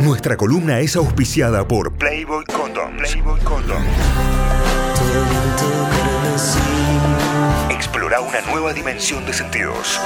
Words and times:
Nuestra 0.00 0.36
columna 0.36 0.80
es 0.80 0.94
auspiciada 0.96 1.66
por 1.66 1.96
Playboy 1.96 2.44
Condom. 2.44 2.94
Playboy 2.98 3.40
Condom. 3.40 3.82
Explora 7.70 8.20
una 8.20 8.42
nueva 8.42 8.74
dimensión 8.74 9.24
de 9.24 9.32
sentidos. 9.32 9.98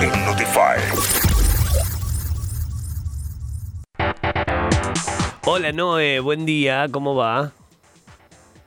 En 0.00 0.24
Notify. 0.24 0.78
Hola 5.44 5.72
Noé, 5.72 6.20
buen 6.20 6.46
día, 6.46 6.86
¿cómo 6.92 7.16
va? 7.16 7.50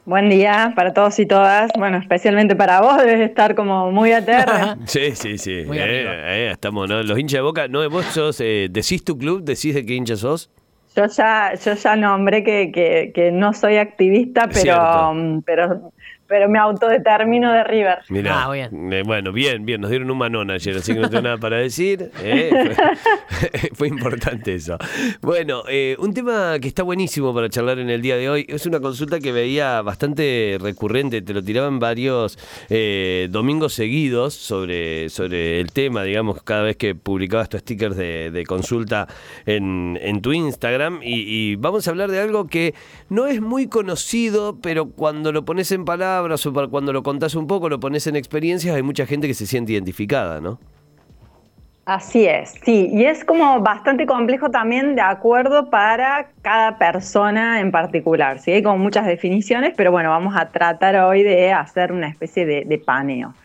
Buen 0.05 0.29
día 0.29 0.71
para 0.75 0.93
todos 0.93 1.17
y 1.19 1.25
todas. 1.25 1.71
Bueno, 1.77 1.97
especialmente 1.97 2.55
para 2.55 2.79
vos, 2.79 2.97
debes 2.97 3.27
estar 3.27 3.55
como 3.55 3.91
muy 3.91 4.11
aterra. 4.11 4.77
Sí, 4.85 5.15
sí, 5.15 5.37
sí. 5.39 5.63
Muy 5.65 5.79
Eh, 5.79 6.05
eh, 6.05 6.49
estamos, 6.51 6.87
¿no? 6.87 7.01
Los 7.01 7.17
hinchas 7.17 7.39
de 7.39 7.41
boca. 7.41 7.67
No, 7.67 7.87
vos 7.89 8.05
sos, 8.05 8.39
eh, 8.39 8.67
¿decís 8.69 9.03
tu 9.03 9.17
club? 9.17 9.43
¿Decís 9.43 9.73
de 9.73 9.83
qué 9.85 9.93
hincha 9.95 10.15
sos? 10.15 10.51
Yo 10.95 11.07
ya, 11.07 11.53
yo 11.55 11.73
ya 11.73 11.95
nombré 11.95 12.43
que, 12.43 12.71
que, 12.71 13.11
que 13.13 13.31
no 13.31 13.51
soy 13.53 13.77
activista, 13.77 14.47
pero, 14.47 14.61
Cierto. 14.61 15.13
mm, 15.13 15.41
pero, 15.41 15.91
pero 16.27 16.49
me 16.49 16.57
autodetermino 16.59 17.51
de 17.53 17.63
River. 17.63 17.99
Mirá, 18.09 18.45
Ah, 18.45 18.51
bien. 18.51 18.91
eh, 18.93 19.03
bueno, 19.05 19.31
bien, 19.31 19.65
bien. 19.65 19.81
Nos 19.81 19.89
dieron 19.89 20.09
un 20.09 20.17
manón 20.17 20.49
ayer, 20.49 20.75
así 20.77 20.93
que 20.93 20.99
no 20.99 21.09
tengo 21.09 21.21
nada 21.23 21.37
para 21.37 21.57
decir. 21.57 22.09
eh, 22.23 22.73
fue, 22.75 23.69
fue 23.73 23.87
importante 23.89 24.55
eso. 24.55 24.77
Bueno, 25.21 25.63
eh, 25.69 25.95
un 25.99 26.13
tema 26.13 26.57
que 26.59 26.67
está 26.67 26.83
buenísimo 26.83 27.33
para 27.33 27.49
charlar 27.49 27.79
en 27.79 27.89
el 27.89 28.01
día 28.01 28.15
de 28.17 28.29
hoy 28.29 28.45
es 28.49 28.65
una 28.65 28.79
consulta 28.79 29.19
que 29.19 29.31
veía 29.31 29.81
bastante 29.81 30.57
recurrente. 30.59 31.21
Te 31.21 31.33
lo 31.33 31.43
tiraban 31.43 31.79
varios 31.79 32.37
eh, 32.69 33.27
domingos 33.29 33.73
seguidos 33.73 34.33
sobre, 34.33 35.09
sobre 35.09 35.59
el 35.59 35.71
tema, 35.71 36.03
digamos, 36.03 36.41
cada 36.43 36.63
vez 36.63 36.77
que 36.77 36.95
publicabas 36.95 37.49
tus 37.49 37.59
stickers 37.61 37.95
de, 37.95 38.31
de 38.31 38.45
consulta 38.45 39.07
en, 39.45 39.99
en 40.01 40.21
tu 40.21 40.33
Instagram. 40.33 41.01
Y, 41.03 41.21
y 41.51 41.55
vamos 41.55 41.87
a 41.87 41.91
hablar 41.91 42.09
de 42.09 42.19
algo 42.19 42.47
que 42.47 42.73
no 43.09 43.27
es 43.27 43.41
muy 43.41 43.67
conocido, 43.67 44.57
pero 44.61 44.89
cuando 44.89 45.31
lo 45.31 45.45
pones 45.45 45.71
en 45.71 45.85
palabras 45.85 46.14
cuando 46.69 46.93
lo 46.93 47.03
contás 47.03 47.35
un 47.35 47.47
poco, 47.47 47.69
lo 47.69 47.79
pones 47.79 48.07
en 48.07 48.15
experiencias, 48.15 48.75
hay 48.75 48.83
mucha 48.83 49.05
gente 49.05 49.27
que 49.27 49.33
se 49.33 49.45
siente 49.45 49.73
identificada, 49.73 50.41
¿no? 50.41 50.59
Así 51.85 52.25
es, 52.25 52.55
sí, 52.63 52.89
y 52.91 53.05
es 53.05 53.23
como 53.23 53.59
bastante 53.59 54.07
complejo 54.07 54.49
también 54.49 54.95
de 54.95 55.01
acuerdo 55.01 55.69
para 55.69 56.29
cada 56.41 56.79
persona 56.79 57.59
en 57.59 57.71
particular, 57.71 58.39
¿sí? 58.39 58.53
Hay 58.53 58.63
como 58.63 58.79
muchas 58.79 59.05
definiciones, 59.05 59.75
pero 59.77 59.91
bueno, 59.91 60.09
vamos 60.09 60.35
a 60.35 60.49
tratar 60.49 60.95
hoy 60.95 61.21
de 61.21 61.53
hacer 61.53 61.91
una 61.91 62.07
especie 62.07 62.47
de, 62.47 62.65
de 62.65 62.79
paneo. 62.79 63.35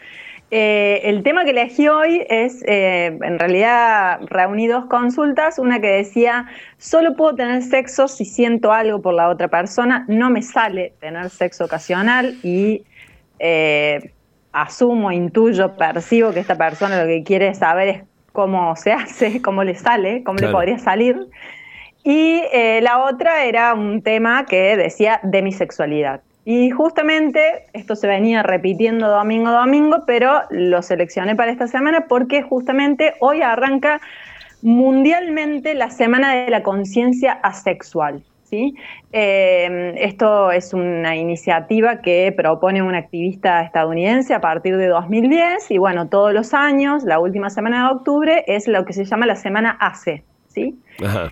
Eh, 0.53 1.03
el 1.05 1.23
tema 1.23 1.45
que 1.45 1.51
elegí 1.51 1.87
hoy 1.87 2.27
es, 2.29 2.65
eh, 2.67 3.07
en 3.23 3.39
realidad, 3.39 4.19
reuní 4.23 4.67
dos 4.67 4.87
consultas, 4.87 5.61
una 5.61 5.81
que 5.81 5.87
decía, 5.89 6.47
solo 6.77 7.15
puedo 7.15 7.37
tener 7.37 7.63
sexo 7.63 8.09
si 8.09 8.25
siento 8.25 8.73
algo 8.73 9.01
por 9.01 9.15
la 9.15 9.29
otra 9.29 9.47
persona, 9.47 10.05
no 10.09 10.29
me 10.29 10.43
sale 10.43 10.93
tener 10.99 11.31
sexo 11.31 11.67
ocasional 11.67 12.35
y 12.43 12.83
eh, 13.39 14.11
asumo, 14.53 15.13
intuyo, 15.13 15.77
percibo 15.77 16.33
que 16.33 16.41
esta 16.41 16.57
persona 16.57 17.01
lo 17.01 17.07
que 17.07 17.23
quiere 17.23 17.55
saber 17.55 17.89
es 17.89 18.03
cómo 18.33 18.75
se 18.75 18.93
hace, 18.93 19.41
cómo 19.43 19.63
le 19.63 19.77
sale, 19.77 20.25
cómo 20.25 20.39
Claro. 20.39 20.51
le 20.51 20.57
podría 20.57 20.79
salir. 20.79 21.17
Y 22.03 22.41
la 22.81 23.05
otra 23.05 23.45
era 23.45 23.75
un 23.75 24.01
tema 24.01 24.47
que 24.47 24.75
decía 24.75 25.21
demisexualidad. 25.23 26.23
Y 26.53 26.69
justamente 26.71 27.67
esto 27.75 27.95
se 27.95 28.09
venía 28.09 28.43
repitiendo 28.43 29.07
domingo 29.07 29.51
a 29.51 29.61
domingo, 29.61 29.99
pero 30.05 30.41
lo 30.51 30.83
seleccioné 30.83 31.37
para 31.37 31.53
esta 31.53 31.69
semana 31.69 32.07
porque 32.09 32.43
justamente 32.43 33.15
hoy 33.21 33.41
arranca 33.41 34.01
mundialmente 34.61 35.75
la 35.75 35.91
Semana 35.91 36.35
de 36.35 36.51
la 36.51 36.65
Conciencia 36.65 37.35
Asexual. 37.35 38.25
¿sí? 38.43 38.75
Eh, 39.13 39.95
esto 39.99 40.51
es 40.51 40.75
una 40.75 41.15
iniciativa 41.15 42.01
que 42.01 42.35
propone 42.37 42.83
un 42.83 42.97
activista 42.97 43.63
estadounidense 43.63 44.35
a 44.35 44.41
partir 44.41 44.77
de 44.77 44.89
2010 44.89 45.71
y 45.71 45.79
bueno, 45.79 46.09
todos 46.09 46.35
los 46.35 46.53
años, 46.53 47.05
la 47.05 47.21
última 47.21 47.49
semana 47.51 47.87
de 47.87 47.95
octubre 47.95 48.45
es 48.49 48.67
lo 48.67 48.85
que 48.85 48.93
se 48.93 49.05
llama 49.05 49.25
la 49.25 49.37
Semana 49.37 49.77
ACE. 49.79 50.25
¿sí? 50.49 50.77
Ajá. 51.01 51.31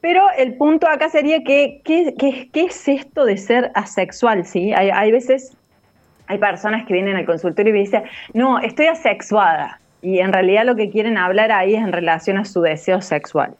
Pero 0.00 0.22
el 0.36 0.54
punto 0.54 0.88
acá 0.88 1.08
sería 1.08 1.42
que, 1.42 1.80
¿qué, 1.84 2.48
es 2.54 2.88
esto 2.88 3.24
de 3.24 3.36
ser 3.36 3.72
asexual? 3.74 4.44
¿sí? 4.44 4.72
Hay, 4.72 4.90
hay 4.90 5.10
veces, 5.10 5.56
hay 6.26 6.38
personas 6.38 6.86
que 6.86 6.92
vienen 6.92 7.16
al 7.16 7.26
consultorio 7.26 7.70
y 7.70 7.72
me 7.72 7.80
dicen, 7.80 8.04
no, 8.32 8.60
estoy 8.60 8.86
asexuada. 8.86 9.80
Y 10.00 10.20
en 10.20 10.32
realidad 10.32 10.64
lo 10.64 10.76
que 10.76 10.90
quieren 10.90 11.18
hablar 11.18 11.50
ahí 11.50 11.74
es 11.74 11.82
en 11.82 11.92
relación 11.92 12.38
a 12.38 12.44
su 12.44 12.60
deseo 12.60 13.00
sexual. 13.00 13.56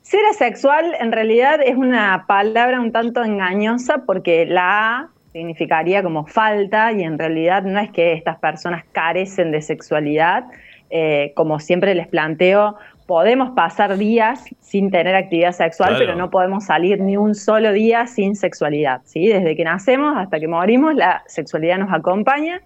Ser 0.00 0.20
asexual 0.30 0.94
en 1.00 1.12
realidad 1.12 1.60
es 1.64 1.76
una 1.76 2.24
palabra 2.26 2.80
un 2.80 2.92
tanto 2.92 3.24
engañosa 3.24 4.04
porque 4.06 4.44
la 4.46 4.98
A 4.98 5.08
significaría 5.32 6.02
como 6.02 6.26
falta 6.26 6.92
y 6.92 7.02
en 7.02 7.18
realidad 7.18 7.62
no 7.62 7.80
es 7.80 7.90
que 7.90 8.12
estas 8.12 8.38
personas 8.38 8.84
carecen 8.92 9.50
de 9.50 9.60
sexualidad. 9.62 10.44
Eh, 10.90 11.32
como 11.34 11.58
siempre 11.58 11.94
les 11.94 12.06
planteo, 12.06 12.76
podemos 13.06 13.50
pasar 13.50 13.98
días 13.98 14.44
sin 14.60 14.90
tener 14.90 15.14
actividad 15.14 15.52
sexual, 15.52 15.90
Claro. 15.90 16.04
pero 16.04 16.16
no 16.16 16.30
podemos 16.30 16.64
salir 16.64 17.00
ni 17.00 17.16
un 17.16 17.34
solo 17.34 17.72
día 17.72 18.06
sin 18.06 18.34
sexualidad. 18.34 19.02
¿sí? 19.04 19.26
Desde 19.28 19.56
que 19.56 19.64
nacemos 19.64 20.16
hasta 20.16 20.40
que 20.40 20.48
morimos, 20.48 20.94
la 20.94 21.22
sexualidad 21.26 21.78
nos 21.78 21.92
acompaña. 21.92 22.60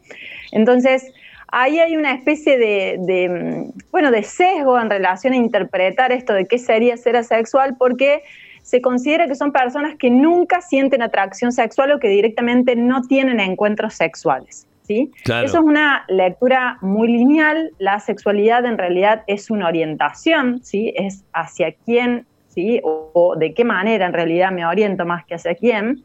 Entonces, 0.53 1.13
ahí 1.49 1.81
hay 1.81 1.97
una 1.97 2.13
especie 2.13 2.57
de, 2.59 2.97
de, 3.01 3.29
mm, 3.29 3.91
bueno, 3.91 4.11
de 4.11 4.23
sesgo 4.23 4.79
en 4.81 4.91
relación 4.91 5.33
a 5.33 5.37
interpretar 5.37 6.13
esto 6.13 6.33
de 6.35 6.47
qué 6.47 6.59
sería 6.59 6.97
ser 6.97 7.17
asexual, 7.17 7.77
porque 7.79 8.23
se 8.63 8.81
considera 8.81 9.27
que 9.27 9.35
son 9.35 9.51
personas 9.51 9.97
que 9.97 10.11
nunca 10.11 10.61
sienten 10.61 11.03
atracción 11.03 11.53
sexual 11.53 11.93
o 11.93 11.99
que 11.99 12.09
directamente 12.09 12.77
no 12.77 13.03
tienen 13.03 13.41
encuentros 13.41 13.95
sexuales. 13.95 14.67
¿Sí? 14.89 15.13
Claro. 15.23 15.47
Eso 15.47 15.59
es 15.59 15.65
una 15.65 16.05
lectura 16.09 16.79
muy 16.81 17.09
lineal. 17.09 17.71
La 17.79 18.01
sexualidad 18.01 18.65
en 18.65 18.79
realidad 18.79 19.23
es 19.27 19.51
una 19.51 19.69
orientación, 19.69 20.61
¿sí? 20.65 20.93
es 20.97 21.23
hacia 21.33 21.73
quién 21.85 22.27
¿sí? 22.49 22.81
o, 22.83 23.11
o 23.13 23.37
de 23.37 23.53
qué 23.55 23.65
manera 23.65 24.07
en 24.07 24.13
realidad 24.15 24.51
me 24.51 24.65
oriento 24.67 25.05
más 25.05 25.25
que 25.27 25.35
hacia 25.37 25.55
quién. 25.55 26.03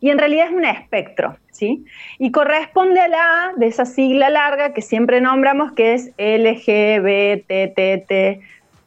Y 0.00 0.10
en 0.10 0.18
realidad 0.18 0.46
es 0.46 0.52
un 0.52 0.64
espectro, 0.64 1.36
¿sí? 1.50 1.84
Y 2.20 2.30
corresponde 2.30 3.00
a 3.00 3.08
la 3.08 3.18
A 3.18 3.52
de 3.56 3.66
esa 3.66 3.84
sigla 3.84 4.30
larga 4.30 4.72
que 4.72 4.80
siempre 4.80 5.20
nombramos, 5.20 5.72
que 5.72 5.94
es 5.94 6.12
LGBTT, 6.18 8.12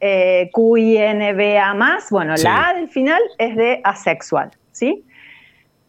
eh, 0.00 0.50
QINBA+. 0.52 1.98
Bueno, 2.10 2.34
Sí. 2.38 2.44
la 2.44 2.68
A 2.68 2.74
del 2.74 2.88
final 2.88 3.20
es 3.36 3.56
de 3.56 3.82
asexual, 3.84 4.52
¿sí? 4.72 5.04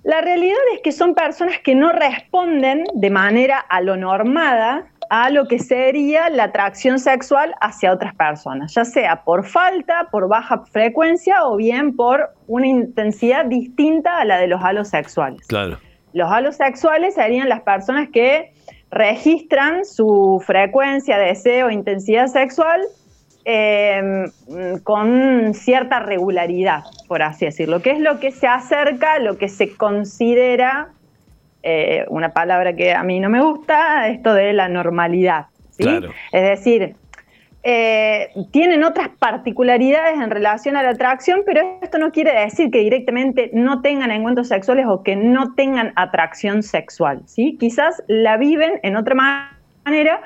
La 0.03 0.19
realidad 0.19 0.57
es 0.73 0.81
que 0.81 0.91
son 0.91 1.15
personas 1.15 1.59
que 1.59 1.75
no 1.75 1.91
responden 1.93 2.83
de 2.93 3.09
manera 3.09 3.57
a 3.57 3.79
lo 3.79 3.95
normada 3.95 4.87
a 5.09 5.29
lo 5.29 5.47
que 5.47 5.59
sería 5.59 6.29
la 6.29 6.45
atracción 6.45 6.99
sexual 6.99 7.53
hacia 7.61 7.93
otras 7.93 8.13
personas, 8.15 8.73
ya 8.73 8.83
sea 8.83 9.23
por 9.23 9.45
falta, 9.45 10.09
por 10.11 10.27
baja 10.27 10.63
frecuencia 10.65 11.45
o 11.45 11.55
bien 11.55 11.95
por 11.95 12.31
una 12.47 12.67
intensidad 12.67 13.45
distinta 13.45 14.17
a 14.17 14.25
la 14.25 14.39
de 14.39 14.47
los 14.47 14.61
alosexuales. 14.63 15.45
Claro. 15.47 15.77
Los 16.13 16.31
alosexuales 16.31 17.15
serían 17.15 17.47
las 17.47 17.61
personas 17.61 18.09
que 18.11 18.53
registran 18.91 19.85
su 19.85 20.41
frecuencia, 20.45 21.17
deseo, 21.17 21.69
intensidad 21.69 22.27
sexual 22.27 22.81
eh, 23.45 24.25
con 24.83 25.53
cierta 25.53 25.99
regularidad, 25.99 26.83
por 27.07 27.21
así 27.21 27.45
decirlo, 27.45 27.81
que 27.81 27.91
es 27.91 27.99
lo 27.99 28.19
que 28.19 28.31
se 28.31 28.47
acerca, 28.47 29.19
lo 29.19 29.37
que 29.37 29.49
se 29.49 29.75
considera, 29.75 30.89
eh, 31.61 32.05
una 32.09 32.29
palabra 32.29 32.73
que 32.75 32.93
a 32.93 33.03
mí 33.03 33.19
no 33.19 33.29
me 33.29 33.41
gusta, 33.41 34.07
esto 34.07 34.33
de 34.33 34.53
la 34.53 34.67
normalidad. 34.67 35.45
¿sí? 35.71 35.83
Claro. 35.83 36.11
Es 36.31 36.43
decir, 36.43 36.95
eh, 37.65 38.29
tienen 38.51 38.83
otras 38.83 39.07
particularidades 39.19 40.19
en 40.19 40.29
relación 40.29 40.75
a 40.75 40.83
la 40.83 40.89
atracción, 40.89 41.43
pero 41.45 41.61
esto 41.81 41.97
no 41.97 42.11
quiere 42.11 42.37
decir 42.37 42.69
que 42.71 42.79
directamente 42.79 43.49
no 43.53 43.81
tengan 43.81 44.11
encuentros 44.11 44.49
sexuales 44.49 44.85
o 44.87 45.01
que 45.01 45.15
no 45.15 45.53
tengan 45.55 45.93
atracción 45.95 46.61
sexual. 46.61 47.21
¿sí? 47.25 47.55
Quizás 47.57 48.03
la 48.07 48.35
viven 48.35 48.81
en 48.83 48.97
otra 48.97 49.15
ma- 49.15 49.57
manera, 49.85 50.21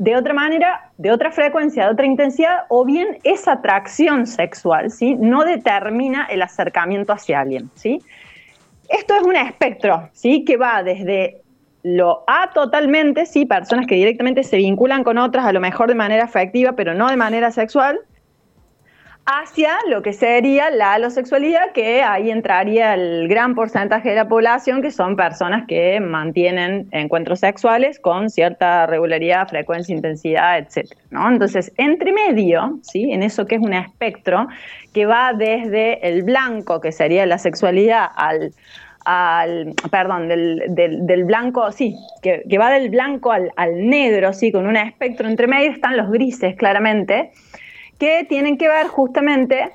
de 0.00 0.16
otra 0.16 0.32
manera, 0.32 0.90
de 0.96 1.12
otra 1.12 1.30
frecuencia, 1.30 1.84
de 1.84 1.92
otra 1.92 2.06
intensidad, 2.06 2.60
o 2.70 2.86
bien 2.86 3.18
esa 3.22 3.52
atracción 3.52 4.26
sexual 4.26 4.90
¿sí? 4.90 5.14
no 5.16 5.44
determina 5.44 6.24
el 6.24 6.40
acercamiento 6.40 7.12
hacia 7.12 7.40
alguien. 7.40 7.70
¿sí? 7.74 8.00
Esto 8.88 9.14
es 9.14 9.22
un 9.22 9.36
espectro, 9.36 10.08
¿sí? 10.14 10.42
Que 10.46 10.56
va 10.56 10.82
desde 10.82 11.42
lo 11.82 12.24
A 12.26 12.50
totalmente, 12.54 13.26
sí, 13.26 13.44
personas 13.44 13.86
que 13.86 13.94
directamente 13.94 14.42
se 14.42 14.56
vinculan 14.56 15.04
con 15.04 15.18
otras, 15.18 15.44
a 15.44 15.52
lo 15.52 15.60
mejor 15.60 15.88
de 15.88 15.94
manera 15.94 16.24
afectiva, 16.24 16.72
pero 16.72 16.94
no 16.94 17.08
de 17.10 17.16
manera 17.16 17.50
sexual, 17.50 18.00
hacia 19.26 19.76
lo 19.88 20.02
que 20.02 20.12
sería 20.12 20.70
la 20.70 20.94
alosexualidad, 20.94 21.72
que 21.72 22.02
ahí 22.02 22.30
entraría 22.30 22.94
el 22.94 23.28
gran 23.28 23.54
porcentaje 23.54 24.10
de 24.10 24.16
la 24.16 24.28
población, 24.28 24.82
que 24.82 24.90
son 24.90 25.16
personas 25.16 25.66
que 25.68 26.00
mantienen 26.00 26.88
encuentros 26.90 27.40
sexuales 27.40 28.00
con 28.00 28.30
cierta 28.30 28.86
regularidad, 28.86 29.48
frecuencia, 29.48 29.94
intensidad, 29.94 30.58
etc. 30.58 30.90
¿no? 31.10 31.28
Entonces, 31.28 31.72
entre 31.76 32.12
medio, 32.12 32.78
¿sí? 32.82 33.12
en 33.12 33.22
eso 33.22 33.46
que 33.46 33.56
es 33.56 33.62
un 33.62 33.74
espectro, 33.74 34.48
que 34.92 35.06
va 35.06 35.32
desde 35.32 36.06
el 36.08 36.22
blanco, 36.22 36.80
que 36.80 36.90
sería 36.90 37.24
la 37.26 37.38
sexualidad, 37.38 38.06
al, 38.16 38.52
al 39.04 39.74
perdón, 39.90 40.28
del, 40.28 40.62
del, 40.70 41.24
blanco, 41.24 41.70
sí, 41.70 41.94
que, 42.22 42.42
que, 42.48 42.58
va 42.58 42.70
del 42.70 42.90
blanco 42.90 43.30
al, 43.30 43.52
al 43.56 43.86
negro, 43.86 44.32
sí, 44.32 44.50
con 44.50 44.66
un 44.66 44.76
espectro 44.76 45.28
entre 45.28 45.46
medio, 45.46 45.70
están 45.70 45.96
los 45.96 46.10
grises, 46.10 46.56
claramente 46.56 47.30
que 48.00 48.24
tienen 48.28 48.58
que 48.58 48.66
ver 48.66 48.88
justamente 48.88 49.70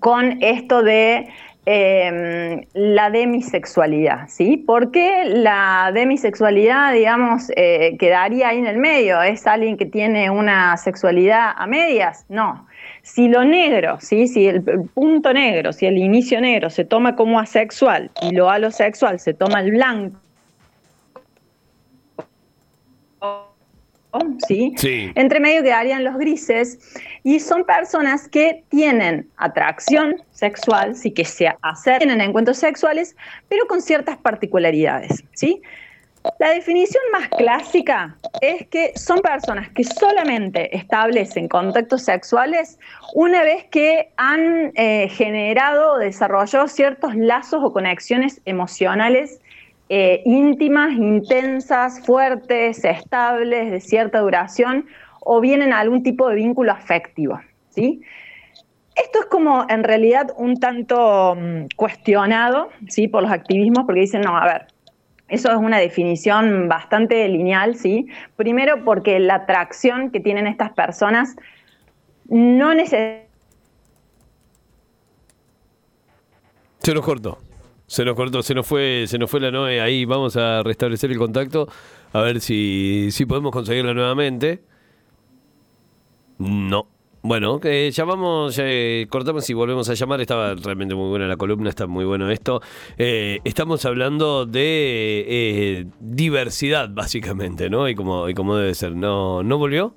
con 0.00 0.42
esto 0.42 0.82
de 0.82 1.28
em, 1.64 2.64
la 2.74 3.10
demisexualidad, 3.10 4.28
¿sí? 4.28 4.56
¿Por 4.56 4.90
qué 4.90 5.24
la 5.24 5.90
demisexualidad, 5.94 6.92
digamos, 6.92 7.50
eh, 7.56 7.96
quedaría 7.98 8.48
ahí 8.48 8.58
en 8.58 8.66
el 8.66 8.78
medio? 8.78 9.22
¿Es 9.22 9.46
alguien 9.46 9.76
que 9.76 9.86
tiene 9.86 10.30
una 10.30 10.76
sexualidad 10.76 11.52
a 11.56 11.66
medias? 11.66 12.26
No. 12.28 12.66
Si 13.02 13.28
lo 13.28 13.44
negro, 13.44 13.98
¿sí? 14.00 14.26
si 14.26 14.46
el, 14.46 14.62
punto 14.92 15.32
negro, 15.32 15.72
si 15.72 15.86
el 15.86 15.96
inicio 15.96 16.40
negro 16.40 16.70
se 16.70 16.84
toma 16.84 17.16
como 17.16 17.38
asexual 17.38 18.10
y 18.20 18.32
lo 18.34 18.50
alosexual 18.50 19.20
se 19.20 19.32
toma 19.32 19.60
el 19.60 19.70
blanco, 19.70 20.18
¿sí? 24.46 24.74
Entre 25.14 25.40
medio 25.40 25.62
quedarían 25.62 26.04
los 26.04 26.16
grises 26.16 26.78
y 27.22 27.40
son 27.40 27.64
personas 27.64 28.28
que 28.28 28.64
tienen 28.68 29.28
atracción 29.36 30.22
sexual, 30.30 30.94
sí 30.94 31.10
que 31.10 31.24
se 31.24 31.52
hacen 31.62 31.98
tienen 31.98 32.20
encuentros 32.20 32.58
sexuales, 32.58 33.16
pero 33.48 33.66
con 33.66 33.82
ciertas 33.82 34.16
particularidades, 34.18 35.24
¿sí? 35.32 35.62
La 36.38 36.50
definición 36.50 37.02
más 37.12 37.28
clásica 37.28 38.16
es 38.40 38.66
que 38.68 38.92
son 38.96 39.20
personas 39.20 39.70
que 39.70 39.84
solamente 39.84 40.76
establecen 40.76 41.48
contactos 41.48 42.02
sexuales 42.02 42.78
una 43.14 43.42
vez 43.42 43.64
que 43.70 44.10
han 44.16 44.72
eh, 44.74 45.08
generado 45.10 45.92
o 45.94 45.98
desarrollado 45.98 46.68
ciertos 46.68 47.14
lazos 47.14 47.60
o 47.62 47.72
conexiones 47.72 48.40
emocionales 48.44 49.40
eh, 49.88 50.22
íntimas, 50.24 50.92
intensas, 50.92 52.04
fuertes, 52.04 52.84
estables, 52.84 53.70
de 53.70 53.80
cierta 53.80 54.20
duración, 54.20 54.86
o 55.20 55.40
bien 55.40 55.62
en 55.62 55.72
algún 55.72 56.02
tipo 56.02 56.28
de 56.28 56.36
vínculo 56.36 56.72
afectivo. 56.72 57.40
¿sí? 57.70 58.02
Esto 58.94 59.20
es 59.20 59.26
como 59.26 59.64
en 59.68 59.84
realidad 59.84 60.32
un 60.36 60.58
tanto 60.58 61.36
mm, 61.36 61.66
cuestionado 61.76 62.70
¿sí? 62.88 63.08
por 63.08 63.22
los 63.22 63.32
activismos 63.32 63.84
porque 63.84 64.00
dicen, 64.00 64.22
no, 64.22 64.36
a 64.36 64.44
ver, 64.44 64.66
eso 65.28 65.50
es 65.50 65.58
una 65.58 65.78
definición 65.78 66.68
bastante 66.68 67.28
lineal, 67.28 67.76
¿sí? 67.76 68.06
Primero 68.36 68.82
porque 68.84 69.20
la 69.20 69.34
atracción 69.36 70.10
que 70.10 70.20
tienen 70.20 70.46
estas 70.46 70.72
personas 70.72 71.36
no 72.28 72.74
necesita... 72.74 73.26
Se 76.78 76.94
lo 76.94 77.02
cortó. 77.02 77.38
Se 77.88 78.04
nos 78.04 78.14
cortó, 78.14 78.42
se 78.42 78.54
nos 78.54 78.66
fue, 78.66 79.06
se 79.08 79.18
nos 79.18 79.30
fue 79.30 79.40
la 79.40 79.50
Noe 79.50 79.80
ahí, 79.80 80.04
vamos 80.04 80.36
a 80.36 80.62
restablecer 80.62 81.10
el 81.10 81.16
contacto, 81.16 81.68
a 82.12 82.20
ver 82.20 82.40
si, 82.40 83.08
si 83.10 83.24
podemos 83.24 83.50
conseguirla 83.50 83.94
nuevamente. 83.94 84.60
No. 86.36 86.86
Bueno, 87.22 87.60
llamamos, 87.60 88.60
cortamos 89.08 89.48
y 89.50 89.54
volvemos 89.54 89.88
a 89.88 89.94
llamar. 89.94 90.20
Estaba 90.20 90.54
realmente 90.54 90.94
muy 90.94 91.08
buena 91.08 91.26
la 91.26 91.36
columna, 91.36 91.70
está 91.70 91.86
muy 91.86 92.04
bueno 92.04 92.30
esto. 92.30 92.60
Eh, 92.98 93.40
estamos 93.44 93.84
hablando 93.86 94.44
de 94.46 95.24
eh, 95.26 95.86
diversidad, 95.98 96.90
básicamente, 96.90 97.70
¿no? 97.70 97.88
Y 97.88 97.94
como, 97.94 98.28
y 98.28 98.34
como 98.34 98.54
debe 98.54 98.74
ser. 98.74 98.94
¿No, 98.94 99.42
¿No 99.42 99.58
volvió? 99.58 99.94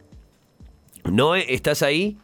¿Noe, 1.03 1.45
estás 1.53 1.83
ahí? 1.83 2.17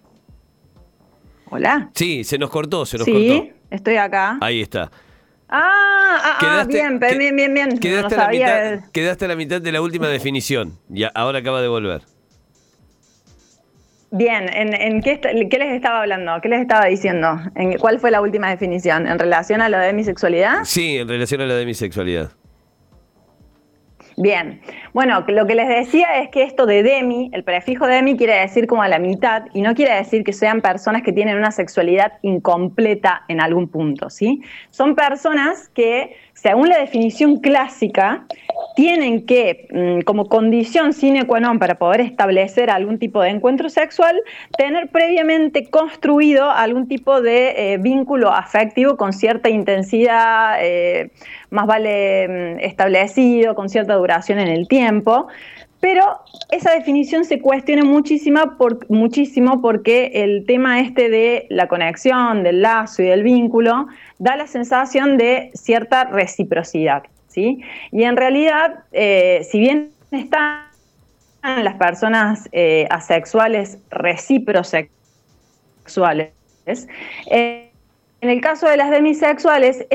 Hola. 1.49 1.91
Sí, 1.93 2.23
se 2.23 2.37
nos 2.37 2.49
cortó, 2.49 2.85
se 2.85 2.97
nos 2.97 3.05
cortó. 3.05 3.19
Sí, 3.19 3.51
estoy 3.69 3.97
acá. 3.97 4.37
Ahí 4.41 4.61
está. 4.61 4.89
Ah, 5.49 6.19
ah, 6.23 6.37
ah 6.41 6.65
bien, 6.67 6.99
bien, 6.99 7.35
bien, 7.35 7.53
bien. 7.53 7.79
Quedaste, 7.79 8.15
a 8.15 8.17
la 8.17 8.29
mitad, 8.29 8.91
quedaste 8.91 9.25
a 9.25 9.27
la 9.29 9.35
mitad 9.35 9.61
de 9.61 9.71
la 9.71 9.81
última 9.81 10.07
definición. 10.07 10.77
Y 10.93 11.03
ahora 11.13 11.39
acaba 11.39 11.61
de 11.61 11.69
volver. 11.69 12.01
Bien, 14.11 14.49
¿en, 14.53 15.01
qué, 15.01 15.19
les 15.59 15.73
estaba 15.73 16.01
hablando? 16.01 16.39
¿Qué 16.41 16.47
les 16.49 16.61
estaba 16.61 16.85
diciendo? 16.85 17.39
¿En, 17.55 17.77
¿Cuál 17.77 17.99
fue 17.99 18.09
la 18.09 18.21
última 18.21 18.49
definición? 18.49 19.05
¿En 19.05 19.19
relación 19.19 19.61
a 19.61 19.69
lo 19.69 19.77
de 19.77 19.91
mi 19.93 20.03
sexualidad? 20.03 20.63
Sí, 20.63 20.97
en 20.97 21.07
relación 21.09 21.41
a 21.41 21.45
lo 21.45 21.55
de 21.55 21.65
mi 21.65 21.73
sexualidad. 21.73 22.31
Bien, 24.19 24.61
bueno, 24.93 25.23
lo 25.27 25.45
que 25.45 25.53
les 25.53 25.67
decía 25.67 26.19
es 26.19 26.29
que 26.29 26.41
esto 26.41 26.65
de 26.65 26.81
demi, 26.81 27.29
el 27.33 27.43
prefijo 27.43 27.85
demi 27.85 28.17
quiere 28.17 28.33
decir 28.39 28.65
como 28.65 28.81
a 28.81 28.87
la 28.87 28.97
mitad 28.97 29.43
y 29.53 29.61
no 29.61 29.75
quiere 29.75 29.93
decir 29.93 30.23
que 30.23 30.33
sean 30.33 30.59
personas 30.59 31.03
que 31.03 31.13
tienen 31.13 31.37
una 31.37 31.51
sexualidad 31.51 32.13
incompleta 32.23 33.25
en 33.27 33.41
algún 33.41 33.67
punto, 33.67 34.09
¿sí? 34.09 34.41
Son 34.71 34.95
personas 34.95 35.69
que, 35.69 36.15
según 36.33 36.67
la 36.69 36.79
definición 36.79 37.37
clásica, 37.41 38.25
tienen 38.75 39.27
que, 39.27 39.67
mm, 39.69 40.01
como 40.01 40.25
condición 40.25 40.93
sine 40.93 41.27
qua 41.27 41.39
non 41.39 41.59
para 41.59 41.77
poder 41.77 42.01
establecer 42.01 42.71
algún 42.71 42.97
tipo 42.97 43.21
de 43.21 43.29
encuentro 43.29 43.69
sexual, 43.69 44.17
tener 44.57 44.89
previamente 44.89 45.69
construido 45.69 46.49
algún 46.49 46.87
tipo 46.87 47.21
de 47.21 47.73
eh, 47.73 47.77
vínculo 47.77 48.33
afectivo 48.33 48.97
con 48.97 49.13
cierta 49.13 49.49
intensidad, 49.49 50.57
eh, 50.61 51.11
más 51.49 51.67
vale 51.67 52.27
mm, 52.27 52.59
establecido, 52.59 53.55
con 53.55 53.69
cierta 53.69 53.95
duración 53.95 54.39
en 54.39 54.47
el 54.47 54.67
tiempo. 54.67 55.27
Pero 55.79 56.03
esa 56.49 56.71
definición 56.71 57.23
se 57.23 57.39
cuestiona 57.39 57.83
muchísimo, 57.83 58.57
por, 58.57 58.89
muchísimo 58.89 59.61
porque 59.61 60.11
el 60.13 60.45
tema 60.47 60.79
este 60.79 61.09
de 61.09 61.45
la 61.49 61.67
conexión, 61.67 62.43
del 62.43 62.63
lazo 62.63 63.03
y 63.03 63.05
del 63.05 63.21
vínculo 63.21 63.85
da 64.17 64.35
la 64.35 64.47
sensación 64.47 65.17
de 65.17 65.51
cierta 65.53 66.05
reciprocidad. 66.05 67.03
Y 67.37 68.03
en 68.03 68.17
realidad, 68.17 68.83
eh, 68.91 69.47
si 69.49 69.59
bien 69.59 69.91
están 70.11 70.65
las 71.43 71.75
personas 71.75 72.49
eh, 72.51 72.87
asexuales 72.89 73.77
reciprosexuales, 73.89 76.31
eh, 77.27 77.71
en 78.21 78.29
el 78.29 78.41
caso 78.41 78.67
de 78.67 78.77
las 78.77 78.89
demisexuales, 78.89 79.85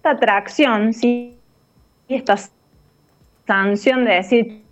esta 0.00 0.12
atracción, 0.12 0.94
¿sí? 0.94 1.36
esta 2.08 2.38
sanción 3.46 4.06
de 4.06 4.14
decir, 4.14 4.62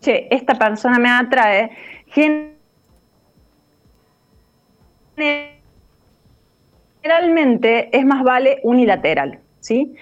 che, 0.00 0.26
esta 0.30 0.54
persona 0.54 0.98
me 0.98 1.10
atrae, 1.10 1.70
generalmente 7.02 7.94
es 7.94 8.06
más 8.06 8.24
vale 8.24 8.60
unilateral, 8.62 9.40
¿sí? 9.60 9.94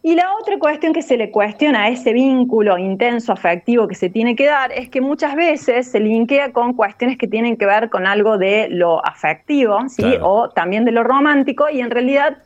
Y 0.00 0.14
la 0.14 0.32
otra 0.40 0.58
cuestión 0.60 0.92
que 0.92 1.02
se 1.02 1.16
le 1.16 1.32
cuestiona 1.32 1.82
a 1.82 1.88
ese 1.88 2.12
vínculo 2.12 2.78
intenso 2.78 3.32
afectivo 3.32 3.88
que 3.88 3.96
se 3.96 4.08
tiene 4.08 4.36
que 4.36 4.46
dar 4.46 4.70
es 4.70 4.88
que 4.88 5.00
muchas 5.00 5.34
veces 5.34 5.90
se 5.90 5.98
linkea 5.98 6.52
con 6.52 6.74
cuestiones 6.74 7.18
que 7.18 7.26
tienen 7.26 7.56
que 7.56 7.66
ver 7.66 7.90
con 7.90 8.06
algo 8.06 8.38
de 8.38 8.68
lo 8.70 9.04
afectivo, 9.04 9.88
¿sí? 9.88 10.04
O 10.22 10.50
también 10.50 10.84
de 10.84 10.92
lo 10.92 11.02
romántico, 11.02 11.68
y 11.68 11.80
en 11.80 11.90
realidad 11.90 12.38